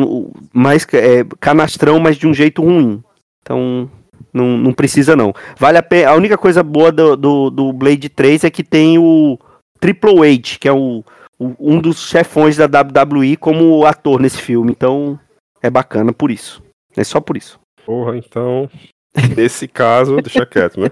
mais 0.54 0.86
é, 0.94 1.26
canastrão, 1.40 2.00
mas 2.00 2.18
de 2.18 2.28
um 2.28 2.34
jeito 2.34 2.62
ruim. 2.62 3.04
Então, 3.42 3.90
não, 4.32 4.58
não 4.58 4.74
precisa 4.74 5.16
não. 5.16 5.34
Vale 5.58 5.78
a 5.78 5.84
pena. 5.84 6.12
A 6.12 6.16
única 6.16 6.38
coisa 6.38 6.62
boa 6.62 6.92
do, 6.92 7.16
do, 7.16 7.50
do 7.50 7.74
Blade 7.74 8.10
3 8.10 8.44
é 8.44 8.52
que 8.52 8.64
tem 8.64 8.98
o 8.98 9.40
Triple 9.80 10.20
H, 10.20 10.58
que 10.60 10.68
é 10.68 10.72
o, 10.72 11.04
o, 11.40 11.56
um 11.60 11.80
dos 11.80 12.08
chefões 12.08 12.56
da 12.56 12.66
WWE 12.66 13.38
como 13.38 13.86
ator 13.86 14.20
nesse 14.20 14.42
filme. 14.42 14.72
Então, 14.72 15.20
é 15.62 15.70
bacana 15.70 16.14
por 16.14 16.30
isso. 16.30 16.62
É 16.96 17.04
só 17.04 17.20
por 17.20 17.36
isso. 17.36 17.60
Porra, 17.86 18.18
então. 18.18 18.70
Nesse 19.36 19.68
caso, 19.68 20.18
deixa 20.18 20.46
quieto, 20.46 20.80
né? 20.80 20.92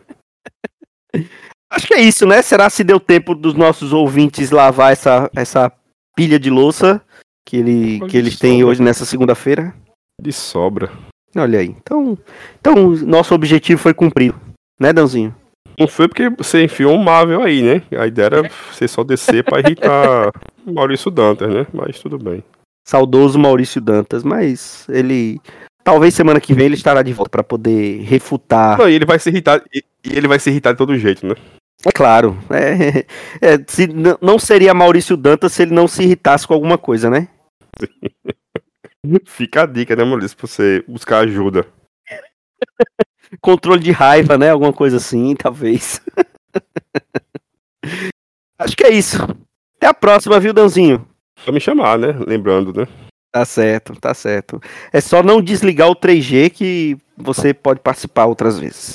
Acho 1.72 1.88
que 1.88 1.94
é 1.94 2.02
isso, 2.02 2.26
né? 2.26 2.42
Será 2.42 2.70
se 2.70 2.84
deu 2.84 3.00
tempo 3.00 3.34
dos 3.34 3.54
nossos 3.54 3.94
ouvintes 3.94 4.52
lavar 4.52 4.92
essa, 4.92 5.32
essa 5.34 5.72
pilha 6.16 6.38
de 6.38 6.50
louça? 6.50 7.02
Que, 7.46 7.58
ele, 7.58 8.00
que 8.08 8.18
eles 8.18 8.38
têm 8.38 8.60
sobra. 8.60 8.68
hoje 8.68 8.82
nessa 8.82 9.06
segunda-feira? 9.06 9.74
De 10.22 10.32
sobra. 10.32 10.92
Olha 11.36 11.60
aí. 11.60 11.76
Então, 11.82 12.18
então, 12.60 12.90
nosso 13.06 13.34
objetivo 13.34 13.82
foi 13.82 13.94
cumprido, 13.94 14.40
né, 14.80 14.92
Danzinho? 14.92 15.36
Não 15.80 15.88
foi 15.88 16.08
porque 16.08 16.30
você 16.30 16.64
enfiou 16.64 16.94
um 16.94 17.04
Marvel 17.04 17.42
aí, 17.42 17.62
né? 17.62 17.82
A 17.98 18.06
ideia 18.06 18.26
era 18.26 18.52
você 18.72 18.88
só 18.88 19.04
descer 19.04 19.44
pra 19.44 19.60
irritar 19.60 20.32
Maurício 20.66 21.10
Dantas, 21.10 21.52
né? 21.52 21.66
Mas 21.74 22.00
tudo 22.00 22.18
bem. 22.18 22.44
Saudoso 22.88 23.40
Maurício 23.40 23.82
Dantas, 23.82 24.24
mas 24.24 24.88
ele. 24.90 25.40
Talvez 25.84 26.14
semana 26.14 26.40
que 26.40 26.54
vem 26.54 26.68
ele 26.68 26.76
estará 26.76 27.02
de 27.02 27.14
volta 27.14 27.32
para 27.32 27.44
poder 27.44 28.02
refutar. 28.02 28.78
Não, 28.78 28.88
e 28.88 28.94
ele 28.94 29.06
vai 29.06 29.18
se 29.18 29.30
irritar. 29.30 29.64
E 29.74 29.84
ele 30.06 30.28
vai 30.28 30.38
se 30.38 30.50
irritar 30.50 30.74
de 30.74 30.78
todo 30.78 30.98
jeito, 30.98 31.26
né? 31.26 31.36
É 31.86 31.92
claro. 31.92 32.38
É, 32.50 33.06
é, 33.42 33.64
se, 33.68 33.88
não 34.22 34.38
seria 34.38 34.74
Maurício 34.74 35.18
Dantas 35.18 35.54
se 35.54 35.64
ele 35.64 35.74
não 35.74 35.88
se 35.88 36.04
irritasse 36.04 36.48
com 36.48 36.54
alguma 36.54 36.78
coisa, 36.78 37.10
né? 37.10 37.28
Fica 39.26 39.64
a 39.64 39.66
dica, 39.66 39.96
né, 39.96 40.04
Maurício, 40.04 40.38
pra 40.38 40.48
você 40.48 40.84
buscar 40.88 41.20
ajuda. 41.20 41.66
Controle 43.42 43.82
de 43.82 43.92
raiva, 43.92 44.38
né? 44.38 44.52
Alguma 44.52 44.74
coisa 44.74 44.98
assim, 44.98 45.36
talvez. 45.36 46.02
Acho 48.60 48.78
que 48.78 48.84
é 48.84 48.92
isso. 48.92 49.18
Até 49.78 49.88
a 49.88 49.94
próxima, 49.94 50.40
viu, 50.40 50.54
Danzinho? 50.54 51.08
Só 51.40 51.52
me 51.52 51.60
chamar, 51.60 51.98
né? 51.98 52.14
Lembrando, 52.28 52.72
né? 52.74 52.88
Tá 53.32 53.46
certo, 53.46 53.96
tá 53.96 54.14
certo. 54.14 54.62
É 54.92 55.00
só 55.00 55.24
não 55.24 55.42
desligar 55.42 55.90
o 55.90 55.96
3G 55.96 56.52
que 56.52 56.98
você 57.18 57.54
pode 57.54 57.80
participar 57.80 58.26
outras 58.26 58.60
vezes. 58.60 58.94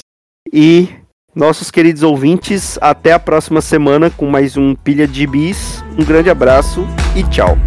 E 0.52 0.88
nossos 1.36 1.70
queridos 1.70 2.02
ouvintes, 2.02 2.78
até 2.80 3.12
a 3.12 3.18
próxima 3.18 3.60
semana 3.60 4.08
com 4.08 4.26
mais 4.26 4.56
um 4.56 4.74
Pilha 4.74 5.06
de 5.06 5.26
Bis. 5.26 5.84
Um 5.98 6.02
grande 6.02 6.30
abraço 6.30 6.86
e 7.14 7.22
tchau. 7.24 7.58